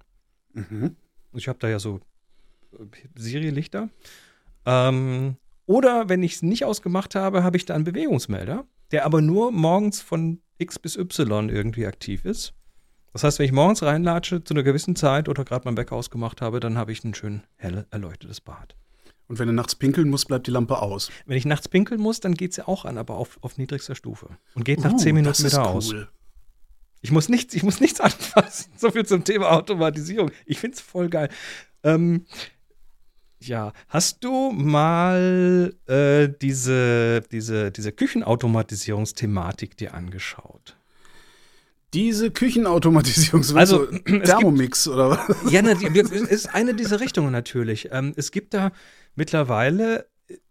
Mhm. 0.54 0.95
Ich 1.34 1.47
habe 1.47 1.60
da 1.60 1.69
ja 1.69 1.77
so 1.77 1.99
äh, 2.73 2.86
Siri-Lichter. 3.15 3.89
Ähm, 4.65 5.38
oder 5.65 6.10
wenn 6.10 6.24
ich 6.24 6.34
es 6.34 6.41
nicht 6.41 6.65
ausgemacht 6.65 7.15
habe, 7.15 7.43
habe 7.43 7.58
ich 7.58 7.65
da 7.65 7.76
einen 7.76 7.84
Bewegungsmelder, 7.86 8.65
der 8.91 9.06
aber 9.06 9.21
nur 9.21 9.52
morgens 9.52 10.02
von 10.02 10.41
X 10.58 10.80
bis 10.80 10.95
Y 10.97 11.50
irgendwie 11.50 11.86
aktiv 11.86 12.26
ist. 12.26 12.54
Das 13.13 13.24
heißt, 13.24 13.39
wenn 13.39 13.45
ich 13.45 13.52
morgens 13.52 13.84
reinlatsche 13.84 14.43
zu 14.43 14.54
einer 14.54 14.63
gewissen 14.63 14.95
Zeit 14.95 15.28
oder 15.28 15.43
gerade 15.43 15.65
meinen 15.65 15.78
Wecker 15.78 15.95
ausgemacht 15.95 16.41
habe, 16.41 16.60
dann 16.60 16.78
habe 16.78 16.91
ich 16.91 17.04
ein 17.04 17.13
schön 17.13 17.41
hell 17.58 17.86
erleuchtetes 17.91 18.39
Bad. 18.41 18.76
Und 19.28 19.39
wenn 19.39 19.47
du 19.47 19.54
nachts 19.54 19.76
pinkeln 19.76 20.10
musst, 20.10 20.28
bleibt 20.28 20.47
die 20.47 20.52
Lampe 20.52 20.82
aus. 20.82 21.10
Wenn 21.26 21.38
ich 21.38 21.45
nachts 21.45 21.69
pinkeln 21.69 22.02
muss, 22.02 22.19
dann 22.19 22.34
geht 22.34 22.52
es 22.52 22.58
ja 22.58 22.67
auch 22.67 22.84
an, 22.86 22.97
aber 22.97 23.15
auf, 23.15 23.38
auf 23.41 23.58
niedrigster 23.58 23.95
Stufe. 23.95 24.28
Und 24.56 24.65
geht 24.65 24.80
nach 24.82 24.93
Uh, 24.93 24.97
zehn 24.97 25.15
das 25.15 25.21
Minuten 25.24 25.45
ist 25.45 25.54
wieder 25.54 25.67
aus. 25.67 25.93
cool. 25.93 26.08
Ich 27.02 27.12
muss 27.12 27.30
nichts, 27.30 27.54
ich 27.54 27.63
muss 27.63 27.80
nichts 27.80 28.00
anfassen. 28.02 28.71
So 28.78 28.91
viel 28.91 29.06
zum 29.06 29.24
Thema 29.24 29.52
Automatisierung. 29.52 30.32
Ich 30.45 30.60
finde 30.60 30.76
es 30.76 30.82
voll 30.82 31.10
geil. 31.10 31.30
Ähm, 31.84 32.26
ja, 33.41 33.73
hast 33.88 34.23
du 34.23 34.51
mal 34.51 35.73
äh, 35.88 36.30
diese, 36.41 37.21
diese, 37.32 37.71
diese 37.71 37.91
Küchenautomatisierungsthematik 37.91 39.77
dir 39.77 39.93
angeschaut? 39.93 40.77
Diese 41.93 42.32
Küchenautomatisierung, 42.32 43.43
so 43.43 43.56
Also, 43.58 43.86
so 43.86 43.91
es 43.91 44.04
gibt- 44.06 44.25
Thermomix 44.25 44.88
oder 44.88 45.10
was? 45.12 45.51
Ja, 45.51 45.62
es 45.62 46.12
ist 46.12 46.54
eine 46.54 46.73
dieser 46.73 47.01
Richtungen 47.01 47.32
natürlich. 47.32 47.89
Ähm, 47.91 48.13
es 48.15 48.32
gibt 48.32 48.54
da 48.54 48.71
mittlerweile 49.15 50.06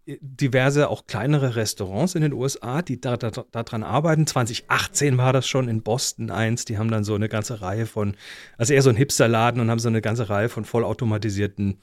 äh, 0.05 0.17
diverse, 0.21 0.87
auch 0.89 1.07
kleinere 1.07 1.55
Restaurants 1.55 2.13
in 2.13 2.21
den 2.21 2.33
USA, 2.33 2.83
die 2.83 3.01
da, 3.01 3.17
da, 3.17 3.31
daran 3.51 3.81
arbeiten. 3.81 4.27
2018 4.27 5.17
war 5.17 5.33
das 5.33 5.47
schon 5.47 5.67
in 5.67 5.81
Boston 5.81 6.29
eins. 6.29 6.65
Die 6.65 6.77
haben 6.77 6.91
dann 6.91 7.03
so 7.03 7.15
eine 7.15 7.27
ganze 7.27 7.59
Reihe 7.61 7.87
von, 7.87 8.15
also 8.59 8.73
eher 8.73 8.83
so 8.83 8.91
ein 8.91 8.95
Hipsterladen 8.95 9.59
und 9.61 9.71
haben 9.71 9.79
so 9.79 9.89
eine 9.89 10.01
ganze 10.01 10.29
Reihe 10.29 10.47
von 10.49 10.63
vollautomatisierten 10.63 11.79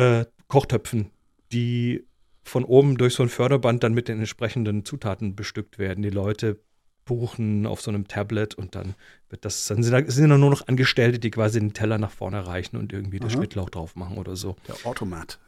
äh, 0.00 0.24
Kochtöpfen, 0.48 1.10
die 1.52 2.06
von 2.42 2.64
oben 2.64 2.96
durch 2.96 3.14
so 3.14 3.22
ein 3.22 3.28
Förderband 3.28 3.84
dann 3.84 3.94
mit 3.94 4.08
den 4.08 4.18
entsprechenden 4.18 4.84
Zutaten 4.84 5.36
bestückt 5.36 5.78
werden. 5.78 6.02
Die 6.02 6.10
Leute 6.10 6.60
buchen 7.04 7.66
auf 7.66 7.80
so 7.80 7.90
einem 7.90 8.08
Tablet 8.08 8.54
und 8.54 8.74
dann 8.74 8.94
wird 9.28 9.44
das, 9.44 9.66
dann 9.66 9.82
sind, 9.82 9.92
da, 9.92 10.10
sind 10.10 10.30
da 10.30 10.38
nur 10.38 10.50
noch 10.50 10.66
Angestellte, 10.68 11.18
die 11.18 11.30
quasi 11.30 11.60
den 11.60 11.74
Teller 11.74 11.98
nach 11.98 12.10
vorne 12.10 12.46
reichen 12.46 12.76
und 12.76 12.92
irgendwie 12.92 13.18
das 13.18 13.32
Aha. 13.32 13.38
Schnittlauch 13.38 13.70
drauf 13.70 13.94
machen 13.94 14.16
oder 14.16 14.36
so. 14.36 14.56
Der 14.66 14.76
Automat. 14.84 15.38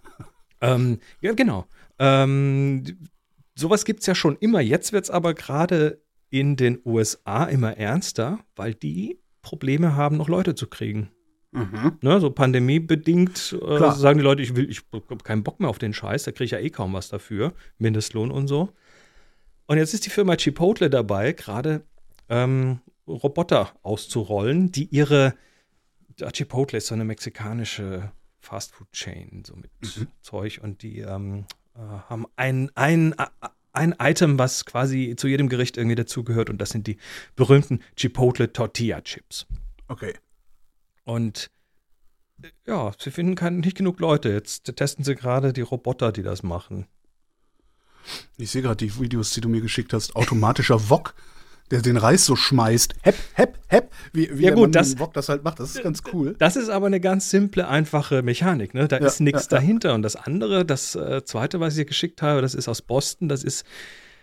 Ähm, 0.61 1.01
ja, 1.21 1.33
genau. 1.33 1.67
Ähm, 1.99 2.85
sowas 3.57 3.85
gibt 3.85 4.01
es 4.01 4.07
ja 4.07 4.15
schon 4.15 4.37
immer. 4.37 4.61
Jetzt 4.61 4.93
wird 4.93 5.05
es 5.05 5.11
aber 5.11 5.35
gerade 5.35 6.01
in 6.31 6.57
den 6.57 6.79
USA 6.85 7.45
immer 7.45 7.77
ernster, 7.77 8.39
weil 8.55 8.75
die 8.75 9.19
Probleme 9.43 9.97
haben, 9.97 10.17
noch 10.17 10.29
Leute 10.29 10.55
zu 10.55 10.69
kriegen. 10.69 11.11
Mhm. 11.53 11.99
Ne, 12.01 12.19
so 12.21 12.31
pandemiebedingt 12.31 13.57
äh, 13.63 13.79
sagen 13.93 14.19
die 14.19 14.25
Leute, 14.25 14.43
ich 14.43 14.57
will, 14.57 14.71
ich 14.71 14.83
habe 14.93 15.23
keinen 15.23 15.43
Bock 15.43 15.61
mehr 15.61 15.69
auf 15.69 15.79
den 15.79 15.93
Scheiß, 15.93 16.25
da 16.25 16.33
kriege 16.33 16.45
ich 16.45 16.51
ja 16.53 16.59
eh 16.59 16.71
kaum 16.71 16.95
was 16.95 17.09
dafür, 17.09 17.53
Mindestlohn 17.79 18.31
und 18.31 18.49
so. 18.49 18.71
Und 19.67 19.77
jetzt 19.77 19.93
ist 19.93 20.07
die 20.07 20.11
Firma 20.11 20.37
Chipotle 20.37 20.89
dabei, 20.89 21.33
gerade 21.33 21.83
ähm, 22.31 22.81
Roboter 23.07 23.71
auszurollen, 23.83 24.73
die 24.73 24.87
ihre, 24.87 25.35
ja, 26.19 26.31
Chipotle 26.31 26.79
ist 26.79 26.87
so 26.87 26.95
eine 26.95 27.05
mexikanische 27.05 28.13
Fastfood-Chain, 28.41 29.45
so 29.47 29.55
mit 29.57 29.71
Mhm. 29.83 30.07
Zeug 30.23 30.61
und 30.63 30.83
die 30.83 31.01
ähm, 31.01 31.45
äh, 31.75 31.81
haben 31.81 32.27
ein, 32.37 32.71
ein, 32.75 33.15
ein 33.73 33.95
Item, 33.99 34.39
was 34.39 34.65
quasi 34.65 35.15
zu 35.17 35.29
jedem 35.29 35.49
Gericht 35.51 35.77
irgendwie 35.77 35.97
dazugehört 35.97 36.49
und 36.49 36.59
das 36.59 36.71
sind 36.71 36.87
die 36.87 36.97
berühmten 37.37 37.81
Chipotle 37.97 38.53
Tortilla 38.53 39.03
Chips. 39.03 39.47
Okay. 39.89 40.15
Und 41.05 41.51
ja, 42.67 42.93
sie 42.99 43.11
finden 43.11 43.35
kein, 43.35 43.61
nicht 43.61 43.77
genug 43.77 44.01
Leute. 44.01 44.31
Jetzt 44.31 44.65
testen 44.77 45.05
sie 45.05 45.15
gerade 45.15 45.53
die 45.53 45.61
Roboter, 45.61 46.13
die 46.13 46.23
das 46.23 46.43
machen. 46.43 46.87
Ich 48.37 48.51
sehe 48.51 48.63
gerade 48.63 48.77
die 48.77 48.99
Videos, 48.99 49.31
die 49.33 49.41
du 49.41 49.49
mir 49.49 49.61
geschickt 49.61 49.93
hast. 49.93 50.17
Automatischer 50.17 50.91
Wok, 50.91 51.15
der 51.71 51.83
den 51.83 51.97
Reis 51.97 52.27
so 52.27 52.35
schmeißt. 52.35 52.95
Hepp, 53.03 53.15
hepp, 53.35 53.59
hepp. 53.69 53.93
Wie, 54.13 54.37
wie 54.39 54.45
Ja, 54.47 54.55
gut, 54.55 54.75
das- 54.75 54.99
Wok 54.99 55.15
das 55.15 55.29
halt 55.29 55.45
macht. 55.45 55.61
Das 55.61 55.77
ist 55.77 55.83
ganz 55.85 56.03
cool. 56.13 56.35
Das 56.39 56.57
ist 56.57 56.69
aber 56.69 56.87
eine 56.87 56.99
ganz 57.01 57.31
simple, 57.31 57.69
einfache 57.69 58.23
Mechanik. 58.23 58.75
Ne? 58.75 58.89
Da 58.89 58.99
Ja, 58.99 59.07
ist 59.07 59.21
nichts 59.21 59.45
ja, 59.45 59.51
dahinter. 59.51 59.95
Und 59.95 60.03
das 60.03 60.17
andere, 60.17 60.65
das 60.65 60.97
äh, 60.97 61.25
zweite, 61.25 61.61
was 61.61 61.75
ich 61.75 61.81
dir 61.83 61.85
geschickt 61.87 62.23
habe, 62.23 62.43
das 62.43 62.55
ist 62.55 62.67
aus 62.69 62.83
Boston. 62.83 63.29
Das 63.29 63.45
ist, 63.45 63.65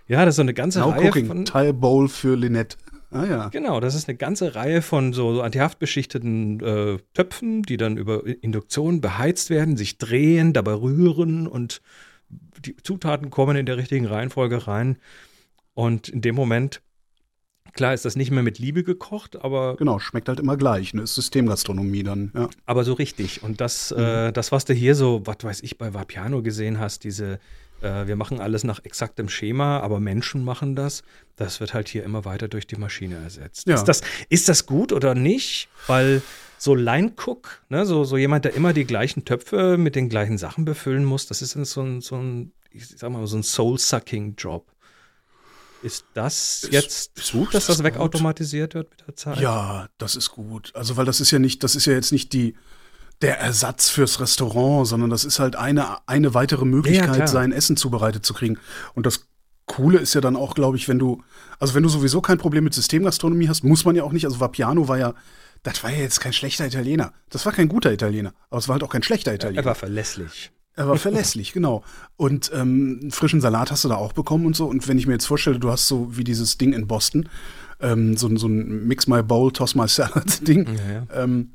ja, 0.08 0.26
das 0.26 0.34
ist 0.34 0.38
so 0.38 0.42
eine 0.42 0.54
ganze 0.54 0.80
Now 0.80 0.89
Reihe 0.89 1.08
Cooking. 1.08 1.28
von. 1.28 1.46
Tile 1.46 1.74
Bowl 1.74 2.10
für 2.10 2.36
Lynette. 2.36 2.76
Ah 3.12 3.26
ja. 3.26 3.50
Genau, 3.50 3.80
das 3.80 3.95
ist 3.95 4.08
eine 4.08 4.17
ganze 4.17 4.56
Reihe 4.56 4.82
von 4.82 5.13
so, 5.13 5.34
so 5.34 5.41
antihaftbeschichteten 5.41 6.60
äh, 6.60 6.98
Töpfen, 7.13 7.63
die 7.63 7.78
dann 7.78 7.98
über 7.98 8.24
Induktion 8.26 9.02
beheizt 9.02 9.50
werden, 9.50 9.78
sich 9.78 9.98
drehen, 9.98 10.54
dabei 10.54 10.74
rühren 10.74 11.48
und 11.48 11.82
die 12.63 12.76
Zutaten 12.76 13.32
kommen 13.32 13.58
in 13.58 13.65
der 13.65 13.78
richtigen 13.78 14.06
Reihenfolge 14.06 14.67
rein. 14.67 14.98
Und 15.74 16.10
in 16.10 16.22
dem 16.22 16.36
Moment, 16.36 16.82
klar 17.74 17.93
ist 17.95 18.06
das 18.06 18.15
nicht 18.15 18.30
mehr 18.30 18.43
mit 18.43 18.60
Liebe 18.60 18.84
gekocht, 18.84 19.43
aber, 19.43 19.76
Genau, 19.78 19.98
schmeckt 19.98 20.30
halt 20.30 20.39
immer 20.39 20.58
gleich. 20.58 20.93
Ne? 20.93 21.02
Ist 21.04 21.15
Systemgastronomie 21.15 22.04
dann. 22.04 22.32
Ja. 22.36 22.50
aber 22.67 22.84
so 22.84 22.93
richtig. 22.93 23.41
Und 23.41 23.60
das, 23.60 23.91
äh, 23.91 24.32
das, 24.32 24.52
was 24.52 24.65
du 24.65 24.74
hier 24.74 24.93
so, 24.93 25.22
was 25.26 25.38
weiß 25.41 25.63
ich, 25.63 25.80
bei 25.80 25.95
Vapiano 25.95 26.43
gesehen 26.43 26.80
hast, 26.80 27.04
diese, 27.04 27.39
äh, 27.82 28.08
wir 28.08 28.15
machen 28.15 28.39
alles 28.39 28.63
nach 28.63 28.84
exaktem 28.84 29.30
Schema, 29.30 29.80
aber 29.80 30.00
Menschen 30.00 30.44
machen 30.44 30.76
das, 30.76 31.04
das 31.36 31.60
wird 31.60 31.74
halt 31.74 31.88
hier 31.89 32.04
immer 32.04 32.26
weiter 32.26 32.48
durch 32.48 32.68
die 32.68 32.76
Maschine 32.76 33.15
ersetzt. 33.15 33.68
Ja. 33.68 33.76
Ist, 33.76 33.86
das, 33.86 34.02
ist 34.30 34.50
das 34.50 34.65
gut 34.65 34.92
oder 34.94 35.15
nicht? 35.15 35.70
Weil 35.88 36.22
so 36.58 36.76
Line 36.76 37.13
Cook, 37.26 37.62
ne, 37.70 37.86
so, 37.86 38.04
so 38.04 38.18
jemand, 38.18 38.46
der 38.46 38.54
immer 38.54 38.74
die 38.74 38.86
gleichen 38.86 39.24
Töpfe 39.26 39.78
mit 39.78 39.96
den 39.96 40.10
gleichen 40.10 40.38
Sachen 40.38 40.65
befüllen 40.65 41.06
muss, 41.06 41.26
das 41.28 41.42
ist 41.42 41.52
so 41.52 41.82
ein, 41.82 42.02
so 42.02 42.15
ein 42.18 42.52
ich 42.72 42.88
sag 42.88 43.10
mal, 43.12 43.26
so 43.26 43.38
ein 43.38 43.44
Soul-Sucking-Job. 43.44 44.72
Ist 45.82 46.06
das 46.13 46.63
Ist- 46.65 46.74
jetzt 46.74 47.18
ist- 47.18 47.32
gut, 47.32 47.54
dass 47.54 47.68
das 47.68 47.78
gut. 47.78 47.86
wegautomatisiert 47.86 48.74
wird 48.74 48.89
mit 48.92 49.08
der 49.08 49.15
Zeit? 49.15 49.39
ja, 49.39 49.88
das 49.98 50.15
ist 50.18 50.32
gut. 50.32 50.72
Also, 50.76 50.98
weil 50.98 51.06
das 51.06 51.22
ist 51.22 51.32
ja 51.32 51.39
nicht, 51.39 51.63
das 51.63 51.76
ist 51.76 51.86
ja 51.86 51.94
jetzt 51.94 52.12
nicht 52.12 52.34
die, 52.34 52.56
der 53.22 53.40
Ersatz 53.40 53.90
fürs 53.90 54.20
Restaurant, 54.20 54.88
sondern 54.88 55.10
das 55.10 55.26
ist 55.26 55.40
halt 55.40 55.56
eine, 55.56 55.98
eine 56.08 56.34
weitere 56.34 56.66
Möglichkeit, 56.66 57.14
klar. 57.16 57.28
sein 57.28 57.52
Essen 57.52 57.76
zubereitet 57.78 58.26
zu 58.26 58.34
kriegen. 58.34 58.58
Und 58.96 59.06
das 59.06 59.26
Coole 59.66 60.00
ist 60.00 60.14
ja 60.16 60.22
dann 60.22 60.36
auch, 60.36 60.56
glaube 60.56 60.78
ich, 60.78 60.88
wenn 60.88 61.00
du, 61.00 61.22
also 61.60 61.74
wenn 61.76 61.84
du 61.84 61.90
sowieso 61.90 62.22
kein 62.22 62.38
Problem 62.38 62.64
mit 62.64 62.74
Systemgastronomie 62.74 63.50
hast, 63.50 63.64
muss 63.64 63.86
man 63.86 63.96
ja 63.96 64.04
auch 64.04 64.12
nicht, 64.14 64.26
also 64.26 64.40
Vapiano 64.40 64.88
war 64.88 64.98
ja, 64.98 65.14
das 65.64 65.84
war 65.84 65.92
ja 65.92 65.98
jetzt 66.00 66.22
kein 66.22 66.32
schlechter 66.34 66.66
Italiener. 66.66 67.12
Das 67.30 67.46
war 67.46 67.52
kein 67.52 67.68
guter 67.68 67.92
Italiener, 67.92 68.34
aber 68.50 68.60
es 68.60 68.68
war 68.70 68.74
halt 68.76 68.84
auch 68.84 68.90
kein 68.90 69.04
schlechter 69.04 69.34
Italiener. 69.34 69.62
Er 69.62 69.66
war 69.66 69.76
verlässlich. 69.76 70.52
Er 70.76 70.88
war 70.88 70.96
verlässlich, 70.96 71.52
genau. 71.52 71.84
Und 72.16 72.50
ähm, 72.54 73.10
frischen 73.12 73.42
Salat 73.42 73.70
hast 73.70 73.84
du 73.84 73.90
da 73.90 73.96
auch 73.96 74.14
bekommen 74.14 74.46
und 74.46 74.56
so. 74.56 74.66
Und 74.66 74.88
wenn 74.88 74.98
ich 74.98 75.08
mir 75.08 75.14
jetzt 75.14 75.26
vorstelle, 75.26 75.60
du 75.60 75.70
hast 75.70 75.88
so 75.88 76.16
wie 76.16 76.24
dieses 76.24 76.58
Ding 76.58 76.72
in 76.72 76.88
Boston, 76.88 77.28
ähm, 77.82 78.16
so, 78.16 78.28
ein- 78.28 78.38
so 78.38 78.48
ein 78.48 78.88
Mix 78.88 79.06
My 79.08 79.22
Bowl, 79.22 79.52
Toss 79.52 79.76
My 79.76 79.88
Salad 79.90 80.48
Ding, 80.48 80.66
Ja, 80.68 80.94
ja. 80.94 81.24
ähm, 81.24 81.52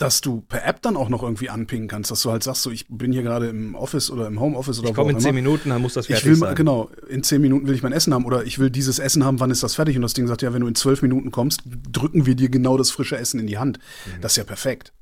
dass 0.00 0.22
du 0.22 0.40
per 0.40 0.64
App 0.66 0.80
dann 0.80 0.96
auch 0.96 1.10
noch 1.10 1.22
irgendwie 1.22 1.50
anpingen 1.50 1.86
kannst, 1.86 2.10
dass 2.10 2.22
du 2.22 2.30
halt 2.30 2.42
sagst, 2.42 2.62
so 2.62 2.70
ich 2.70 2.86
bin 2.88 3.12
hier 3.12 3.22
gerade 3.22 3.48
im 3.48 3.74
Office 3.74 4.10
oder 4.10 4.26
im 4.28 4.40
Homeoffice 4.40 4.78
oder 4.78 4.88
Ich 4.88 4.96
wo 4.96 5.02
komme 5.02 5.10
auch 5.12 5.16
in 5.16 5.20
zehn 5.20 5.30
immer. 5.30 5.42
Minuten, 5.42 5.68
dann 5.68 5.82
muss 5.82 5.92
das 5.92 6.06
Ich 6.06 6.12
fertig 6.16 6.26
will, 6.30 6.36
sein. 6.36 6.54
genau, 6.54 6.90
in 7.10 7.22
zehn 7.22 7.40
Minuten 7.42 7.66
will 7.68 7.74
ich 7.74 7.82
mein 7.82 7.92
Essen 7.92 8.14
haben 8.14 8.24
oder 8.24 8.44
ich 8.44 8.58
will 8.58 8.70
dieses 8.70 8.98
Essen 8.98 9.24
haben, 9.24 9.40
wann 9.40 9.50
ist 9.50 9.62
das 9.62 9.74
fertig? 9.74 9.96
Und 9.96 10.02
das 10.02 10.14
Ding 10.14 10.26
sagt, 10.26 10.40
ja, 10.40 10.54
wenn 10.54 10.62
du 10.62 10.68
in 10.68 10.74
zwölf 10.74 11.02
Minuten 11.02 11.30
kommst, 11.30 11.60
drücken 11.92 12.24
wir 12.24 12.34
dir 12.34 12.48
genau 12.48 12.78
das 12.78 12.90
frische 12.90 13.18
Essen 13.18 13.38
in 13.40 13.46
die 13.46 13.58
Hand. 13.58 13.78
Mhm. 14.06 14.22
Das 14.22 14.32
ist 14.32 14.36
ja 14.36 14.44
perfekt. 14.44 14.92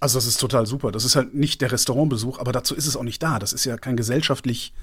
Also 0.00 0.18
das 0.18 0.26
ist 0.26 0.38
total 0.38 0.66
super. 0.66 0.92
Das 0.92 1.04
ist 1.06 1.16
halt 1.16 1.32
nicht 1.32 1.60
der 1.62 1.72
Restaurantbesuch, 1.72 2.38
aber 2.38 2.52
dazu 2.52 2.74
ist 2.74 2.86
es 2.86 2.96
auch 2.96 3.04
nicht 3.04 3.22
da. 3.22 3.38
Das 3.38 3.52
ist 3.54 3.64
ja 3.64 3.78
kein 3.78 3.96
gesellschaftlich, 3.96 4.74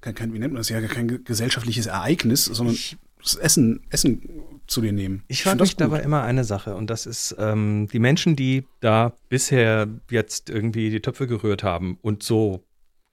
kein, 0.00 0.14
kein 0.14 0.32
wie 0.32 0.38
nennt 0.38 0.54
man 0.54 0.60
das, 0.60 0.68
ja 0.70 0.80
kein 0.80 1.08
ge- 1.08 1.20
gesellschaftliches 1.22 1.86
Ereignis, 1.86 2.46
sondern 2.46 2.76
das 3.22 3.36
Essen, 3.36 3.80
Essen 3.90 4.22
zu 4.66 4.80
dir 4.80 4.92
nehmen. 4.92 5.24
Ich 5.28 5.42
find 5.42 5.52
frage 5.52 5.62
mich 5.62 5.76
dabei 5.76 6.00
immer 6.00 6.22
eine 6.22 6.44
Sache 6.44 6.74
und 6.76 6.88
das 6.88 7.06
ist 7.06 7.34
ähm, 7.38 7.88
die 7.92 7.98
Menschen, 7.98 8.36
die 8.36 8.66
da 8.80 9.12
bisher 9.28 9.88
jetzt 10.10 10.48
irgendwie 10.48 10.90
die 10.90 11.00
Töpfe 11.00 11.26
gerührt 11.26 11.62
haben 11.62 11.98
und 12.02 12.22
so 12.22 12.64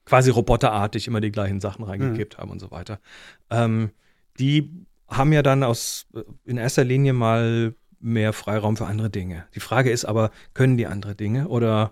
quasi 0.05 0.29
roboterartig 0.29 1.07
immer 1.07 1.19
die 1.19 1.31
gleichen 1.31 1.59
Sachen 1.59 1.83
reingekippt 1.83 2.37
haben 2.37 2.51
und 2.51 2.59
so 2.59 2.71
weiter. 2.71 2.99
Ähm, 3.49 3.91
die 4.39 4.69
haben 5.07 5.33
ja 5.33 5.41
dann 5.41 5.63
aus 5.63 6.05
äh, 6.13 6.21
in 6.45 6.57
erster 6.57 6.83
Linie 6.83 7.13
mal 7.13 7.73
mehr 7.99 8.33
Freiraum 8.33 8.77
für 8.77 8.85
andere 8.85 9.09
Dinge. 9.09 9.45
Die 9.55 9.59
Frage 9.59 9.91
ist 9.91 10.05
aber, 10.05 10.31
können 10.53 10.77
die 10.77 10.87
andere 10.87 11.15
Dinge 11.15 11.47
oder 11.47 11.91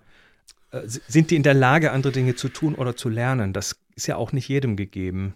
äh, 0.71 0.81
sind 0.85 1.31
die 1.31 1.35
in 1.35 1.43
der 1.43 1.53
Lage, 1.53 1.91
andere 1.91 2.13
Dinge 2.13 2.35
zu 2.35 2.49
tun 2.49 2.75
oder 2.75 2.95
zu 2.95 3.09
lernen? 3.09 3.53
Das 3.53 3.77
ist 3.95 4.07
ja 4.07 4.15
auch 4.15 4.31
nicht 4.31 4.47
jedem 4.47 4.75
gegeben. 4.75 5.33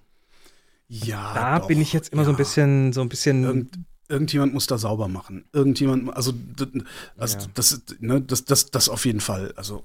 Ja, 0.89 1.33
Da 1.33 1.59
doch, 1.59 1.67
bin 1.67 1.79
ich 1.79 1.93
jetzt 1.93 2.11
immer 2.11 2.25
so 2.25 2.31
ein 2.31 2.33
ja. 2.33 2.37
bisschen, 2.37 2.93
so 2.93 3.01
ein 3.01 3.09
bisschen. 3.09 3.43
Irgend, 3.43 3.79
irgendjemand 4.09 4.53
muss 4.53 4.65
da 4.67 4.77
sauber 4.77 5.07
machen. 5.07 5.45
Irgendjemand, 5.53 6.13
also, 6.15 6.33
also 7.15 7.37
Ja. 7.37 7.45
das, 7.53 7.81
ne, 7.99 8.21
das, 8.21 8.43
das, 8.43 8.71
das 8.71 8.89
auf 8.89 9.05
jeden 9.05 9.21
Fall. 9.21 9.53
Also, 9.55 9.83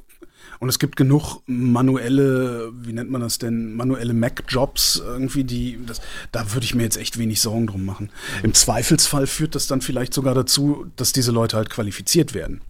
und 0.60 0.70
es 0.70 0.78
gibt 0.78 0.96
genug 0.96 1.42
manuelle, 1.46 2.72
wie 2.74 2.94
nennt 2.94 3.10
man 3.10 3.20
das 3.20 3.36
denn, 3.38 3.74
manuelle 3.74 4.14
Mac-Jobs 4.14 4.96
irgendwie, 5.04 5.44
die, 5.44 5.78
das, 5.84 6.00
da 6.32 6.54
würde 6.54 6.64
ich 6.64 6.74
mir 6.74 6.84
jetzt 6.84 6.96
echt 6.96 7.18
wenig 7.18 7.40
Sorgen 7.42 7.66
drum 7.66 7.84
machen. 7.84 8.10
Im 8.42 8.54
Zweifelsfall 8.54 9.26
führt 9.26 9.54
das 9.54 9.66
dann 9.66 9.82
vielleicht 9.82 10.14
sogar 10.14 10.34
dazu, 10.34 10.86
dass 10.96 11.12
diese 11.12 11.32
Leute 11.32 11.58
halt 11.58 11.68
qualifiziert 11.68 12.32
werden. 12.32 12.62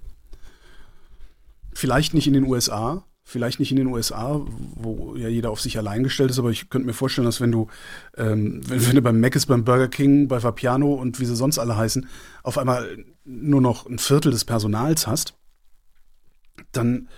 Vielleicht 1.73 2.15
nicht 2.15 2.27
in 2.27 2.33
den 2.35 2.45
USA, 2.45 3.05
vielleicht 3.25 3.59
nicht 3.59 3.71
in 3.71 3.79
den 3.79 3.87
USA, 3.87 4.41
wo 4.75 5.17
ja 5.17 5.29
jeder 5.29 5.51
auf 5.51 5.61
sich 5.61 5.79
allein 5.79 6.03
gestellt 6.03 6.31
ist, 6.31 6.39
aber 6.39 6.51
ich 6.51 6.69
könnte 6.69 6.87
mir 6.87 6.93
vorstellen, 6.93 7.25
dass 7.25 7.41
wenn 7.41 7.51
du, 7.51 7.69
ähm, 8.17 8.61
wenn, 8.69 8.87
wenn 8.87 8.97
du 8.97 9.03
beim 9.03 9.19
Mac 9.19 9.35
ist, 9.35 9.47
beim 9.47 9.65
Burger 9.65 9.89
King, 9.89 10.29
bei 10.29 10.43
Vapiano 10.43 10.93
und 10.95 11.19
wie 11.21 11.25
sie 11.25 11.35
sonst 11.35 11.59
alle 11.59 11.77
heißen, 11.77 12.07
auf 12.43 12.59
einmal 12.59 13.05
nur 13.25 13.63
noch 13.63 13.87
ein 13.87 13.99
Viertel 13.99 14.31
des 14.31 14.45
Personals 14.45 15.07
hast, 15.07 15.35
dann 16.73 17.09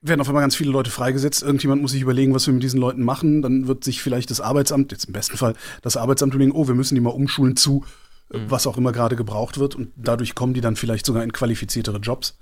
werden 0.00 0.20
auf 0.20 0.28
einmal 0.28 0.42
ganz 0.42 0.56
viele 0.56 0.70
Leute 0.70 0.90
freigesetzt. 0.90 1.42
Irgendjemand 1.42 1.80
muss 1.80 1.92
sich 1.92 2.02
überlegen, 2.02 2.34
was 2.34 2.46
wir 2.46 2.54
mit 2.54 2.62
diesen 2.62 2.80
Leuten 2.80 3.02
machen. 3.02 3.42
Dann 3.42 3.68
wird 3.68 3.84
sich 3.84 4.02
vielleicht 4.02 4.30
das 4.30 4.40
Arbeitsamt, 4.40 4.92
jetzt 4.92 5.04
im 5.04 5.12
besten 5.12 5.36
Fall 5.36 5.54
das 5.82 5.96
Arbeitsamt 5.96 6.34
überlegen, 6.34 6.52
oh, 6.52 6.66
wir 6.66 6.74
müssen 6.74 6.94
die 6.94 7.00
mal 7.00 7.10
umschulen 7.10 7.56
zu, 7.56 7.84
äh, 8.30 8.38
was 8.48 8.66
auch 8.66 8.76
immer 8.76 8.92
gerade 8.92 9.16
gebraucht 9.16 9.58
wird. 9.58 9.74
Und 9.74 9.92
dadurch 9.96 10.34
kommen 10.34 10.52
die 10.54 10.60
dann 10.60 10.76
vielleicht 10.76 11.06
sogar 11.06 11.22
in 11.24 11.32
qualifiziertere 11.32 11.98
Jobs. 11.98 12.36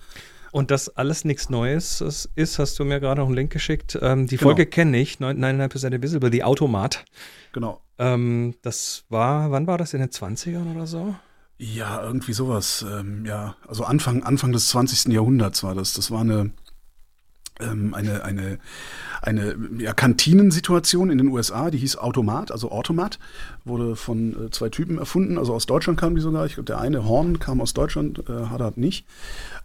Und 0.52 0.70
das 0.70 0.90
alles 0.90 1.24
nichts 1.24 1.48
Neues 1.50 2.00
ist, 2.36 2.58
hast 2.58 2.78
du 2.78 2.84
mir 2.84 3.00
gerade 3.00 3.20
noch 3.22 3.26
einen 3.26 3.34
Link 3.34 3.50
geschickt. 3.50 3.98
Ähm, 4.00 4.26
die 4.26 4.36
Genau. 4.36 4.50
Folge 4.50 4.66
kenne 4.66 4.98
ich, 5.00 5.16
99% 5.16 5.92
Invisible, 5.94 6.30
die 6.30 6.44
Automat. 6.44 7.04
Genau. 7.52 7.80
Ähm, 7.98 8.54
das 8.62 9.04
war, 9.08 9.50
wann 9.50 9.66
war 9.66 9.78
das? 9.78 9.94
In 9.94 10.00
den 10.00 10.10
20ern 10.10 10.74
oder 10.74 10.86
so? 10.86 11.14
Ja, 11.58 12.02
irgendwie 12.02 12.34
sowas. 12.34 12.84
Ähm, 12.86 13.24
ja, 13.24 13.56
also 13.66 13.84
Anfang, 13.84 14.22
Anfang 14.24 14.52
des 14.52 14.68
20. 14.68 15.12
Jahrhunderts 15.12 15.62
war 15.62 15.74
das. 15.74 15.94
Das 15.94 16.10
war 16.10 16.20
eine, 16.20 16.50
eine, 17.60 18.24
eine, 18.24 18.58
eine 19.20 19.56
ja, 19.78 19.92
Kantinensituation 19.92 21.10
in 21.10 21.18
den 21.18 21.28
USA, 21.28 21.70
die 21.70 21.78
hieß 21.78 21.96
Automat, 21.96 22.50
also 22.50 22.70
Automat, 22.70 23.18
wurde 23.64 23.94
von 23.94 24.46
äh, 24.46 24.50
zwei 24.50 24.68
Typen 24.68 24.98
erfunden. 24.98 25.38
Also 25.38 25.54
aus 25.54 25.66
Deutschland 25.66 25.98
kamen 25.98 26.16
die 26.16 26.22
sogar. 26.22 26.46
Ich 26.46 26.54
glaube, 26.54 26.66
der 26.66 26.80
eine 26.80 27.04
Horn 27.04 27.38
kam 27.38 27.60
aus 27.60 27.74
Deutschland, 27.74 28.28
äh, 28.28 28.46
Haddad 28.46 28.78
nicht. 28.78 29.06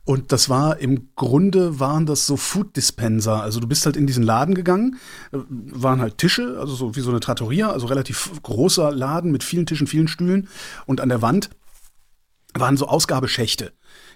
Und 0.05 0.31
das 0.31 0.49
war 0.49 0.79
im 0.79 1.09
Grunde 1.15 1.79
waren 1.79 2.05
das 2.05 2.27
so 2.27 2.37
Food 2.37 2.75
Dispenser. 2.75 3.41
Also 3.41 3.59
du 3.59 3.67
bist 3.67 3.85
halt 3.85 3.97
in 3.97 4.07
diesen 4.07 4.23
Laden 4.23 4.53
gegangen, 4.53 4.97
äh, 5.31 5.37
waren 5.49 6.01
halt 6.01 6.17
Tische, 6.17 6.57
also 6.59 6.75
so 6.75 6.95
wie 6.95 7.01
so 7.01 7.09
eine 7.09 7.19
Trattoria, 7.19 7.71
also 7.71 7.87
relativ 7.87 8.31
großer 8.43 8.91
Laden 8.91 9.31
mit 9.31 9.43
vielen 9.43 9.65
Tischen, 9.65 9.87
vielen 9.87 10.07
Stühlen. 10.07 10.49
Und 10.85 11.01
an 11.01 11.09
der 11.09 11.21
Wand 11.21 11.49
waren 12.53 12.77
so 12.77 12.87
Ausgabeschächte. 12.87 13.73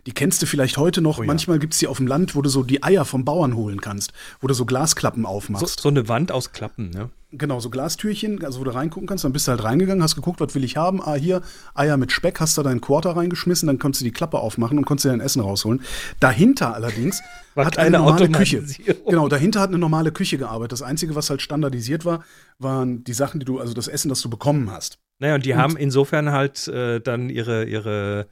Die 0.07 0.11
kennst 0.13 0.41
du 0.41 0.45
vielleicht 0.47 0.77
heute 0.77 1.01
noch. 1.01 1.19
Oh 1.19 1.21
ja. 1.23 1.27
Manchmal 1.27 1.59
gibt's 1.59 1.77
die 1.79 1.87
auf 1.87 1.97
dem 1.97 2.07
Land, 2.07 2.35
wo 2.35 2.41
du 2.41 2.49
so 2.49 2.63
die 2.63 2.81
Eier 2.83 3.05
vom 3.05 3.23
Bauern 3.23 3.55
holen 3.55 3.81
kannst, 3.81 4.13
wo 4.39 4.47
du 4.47 4.53
so 4.53 4.65
Glasklappen 4.65 5.23
So, 5.23 5.29
aufmachst. 5.29 5.79
so 5.79 5.89
eine 5.89 6.07
Wand 6.07 6.31
aus 6.31 6.51
Klappen, 6.53 6.89
ne? 6.89 7.09
Genau, 7.33 7.61
so 7.61 7.69
Glastürchen, 7.69 8.43
also 8.43 8.59
wo 8.59 8.65
du 8.65 8.73
reingucken 8.73 9.07
kannst. 9.07 9.23
Dann 9.23 9.31
bist 9.31 9.47
du 9.47 9.51
halt 9.51 9.63
reingegangen, 9.63 10.03
hast 10.03 10.15
geguckt, 10.15 10.41
was 10.41 10.53
will 10.53 10.65
ich 10.65 10.75
haben. 10.75 11.01
Ah, 11.01 11.13
hier, 11.13 11.41
Eier 11.75 11.95
mit 11.95 12.11
Speck, 12.11 12.41
hast 12.41 12.57
da 12.57 12.63
deinen 12.63 12.81
Quarter 12.81 13.15
reingeschmissen, 13.15 13.67
dann 13.67 13.79
konntest 13.79 14.01
du 14.01 14.05
die 14.05 14.11
Klappe 14.11 14.39
aufmachen 14.39 14.77
und 14.77 14.83
konntest 14.85 15.05
dir 15.05 15.09
dein 15.11 15.21
Essen 15.21 15.39
rausholen. 15.41 15.81
Dahinter 16.19 16.73
allerdings 16.73 17.21
War 17.55 17.65
hat 17.65 17.77
eine 17.77 17.99
normale 17.99 18.27
Küche. 18.29 18.63
Genau, 19.07 19.29
dahinter 19.29 19.61
hat 19.61 19.69
eine 19.69 19.77
normale 19.77 20.11
Küche 20.11 20.37
gearbeitet. 20.37 20.73
Das 20.73 20.81
Einzige, 20.81 21.15
was 21.15 21.29
halt 21.29 21.41
standardisiert 21.41 22.03
war, 22.03 22.23
waren 22.59 23.03
die 23.05 23.13
Sachen, 23.13 23.39
die 23.39 23.45
du, 23.45 23.59
also 23.59 23.73
das 23.73 23.87
Essen, 23.87 24.09
das 24.09 24.19
du 24.21 24.29
bekommen 24.29 24.69
hast. 24.71 24.97
Naja, 25.19 25.35
und 25.35 25.45
die 25.45 25.53
Und- 25.53 25.59
haben 25.59 25.77
insofern 25.77 26.31
halt 26.31 26.67
äh, 26.67 26.99
dann 26.99 27.29
ihre, 27.29 27.63
ihre, 27.63 28.27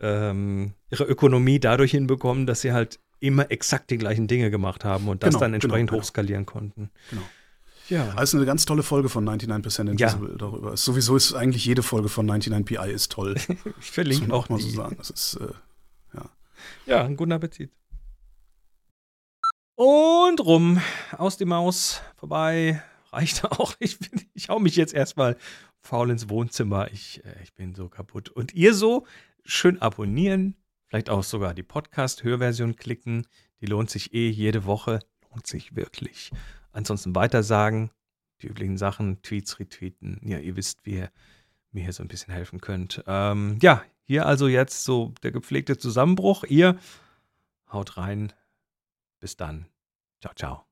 ähm, 0.00 0.72
ihre 0.90 1.04
Ökonomie 1.04 1.58
dadurch 1.60 1.90
hinbekommen, 1.92 2.46
dass 2.46 2.60
sie 2.60 2.72
halt 2.72 3.00
immer 3.20 3.50
exakt 3.50 3.90
die 3.90 3.98
gleichen 3.98 4.26
Dinge 4.28 4.50
gemacht 4.50 4.84
haben 4.84 5.08
und 5.08 5.22
das 5.22 5.30
Genau, 5.30 5.40
dann 5.40 5.52
genau, 5.52 5.54
entsprechend 5.56 5.90
genau. 5.90 6.00
hochskalieren 6.00 6.46
konnten. 6.46 6.90
Genau. 7.10 7.22
Ja. 7.88 8.10
Also 8.16 8.36
eine 8.36 8.46
ganz 8.46 8.64
tolle 8.66 8.82
Folge 8.82 9.08
von 9.08 9.28
99% 9.28 9.90
Invisible 9.90 10.36
darüber. 10.36 10.74
Ist, 10.74 10.84
sowieso 10.84 11.16
ist 11.16 11.32
eigentlich 11.34 11.64
jede 11.64 11.82
Folge 11.82 12.08
von 12.08 12.30
99PI 12.30 12.88
ist 12.88 13.12
toll. 13.12 13.34
Ich 13.80 13.90
verlinke 13.90 14.28
man 14.28 14.32
auch 14.32 14.48
mal 14.48 14.58
die. 14.58 14.64
so 14.64 14.76
sagen. 14.76 14.96
Das 14.98 15.10
ist, 15.10 15.38
äh, 15.40 16.20
Ja, 16.86 17.04
einen 17.04 17.16
guten 17.16 17.32
Appetit. 17.32 17.70
Und 19.74 20.40
rum, 20.40 20.80
aus 21.16 21.36
die 21.36 21.44
Maus, 21.44 22.02
vorbei, 22.16 22.82
reicht 23.12 23.44
auch. 23.44 23.74
Ich, 23.78 23.98
bin, 23.98 24.22
ich 24.34 24.48
hau 24.48 24.58
mich 24.58 24.76
jetzt 24.76 24.92
erstmal 24.92 25.36
faul 25.80 26.10
ins 26.10 26.28
Wohnzimmer. 26.28 26.90
Ich, 26.92 27.24
äh, 27.24 27.42
ich 27.42 27.54
bin 27.54 27.74
so 27.74 27.88
kaputt. 27.88 28.28
Und 28.28 28.54
ihr 28.54 28.74
so, 28.74 29.06
schön 29.48 29.80
abonnieren, 29.80 30.56
vielleicht 30.86 31.10
auch 31.10 31.24
sogar 31.24 31.54
die 31.54 31.62
Podcast-Hörversion 31.62 32.76
klicken. 32.76 33.26
Die 33.60 33.66
lohnt 33.66 33.90
sich 33.90 34.14
eh 34.14 34.28
jede 34.28 34.64
Woche. 34.66 35.00
Lohnt 35.30 35.46
sich 35.46 35.74
wirklich. 35.74 36.30
Ansonsten 36.72 37.14
weitersagen, 37.14 37.90
die 38.42 38.48
üblichen 38.48 38.76
Sachen, 38.76 39.22
Tweets 39.22 39.58
retweeten. 39.58 40.20
Ja, 40.22 40.38
ihr 40.38 40.56
wisst, 40.56 40.84
wie 40.84 40.96
ihr 40.96 41.10
mir 41.72 41.82
hier 41.82 41.92
so 41.92 42.02
ein 42.02 42.08
bisschen 42.08 42.32
helfen 42.32 42.60
könnt. 42.60 43.02
Ähm, 43.06 43.58
ja, 43.62 43.82
hier 44.04 44.26
also 44.26 44.48
jetzt 44.48 44.84
so 44.84 45.14
der 45.22 45.32
gepflegte 45.32 45.76
Zusammenbruch. 45.76 46.44
Ihr 46.44 46.78
haut 47.72 47.96
rein. 47.96 48.32
Bis 49.18 49.36
dann. 49.36 49.66
Ciao, 50.20 50.34
ciao. 50.34 50.67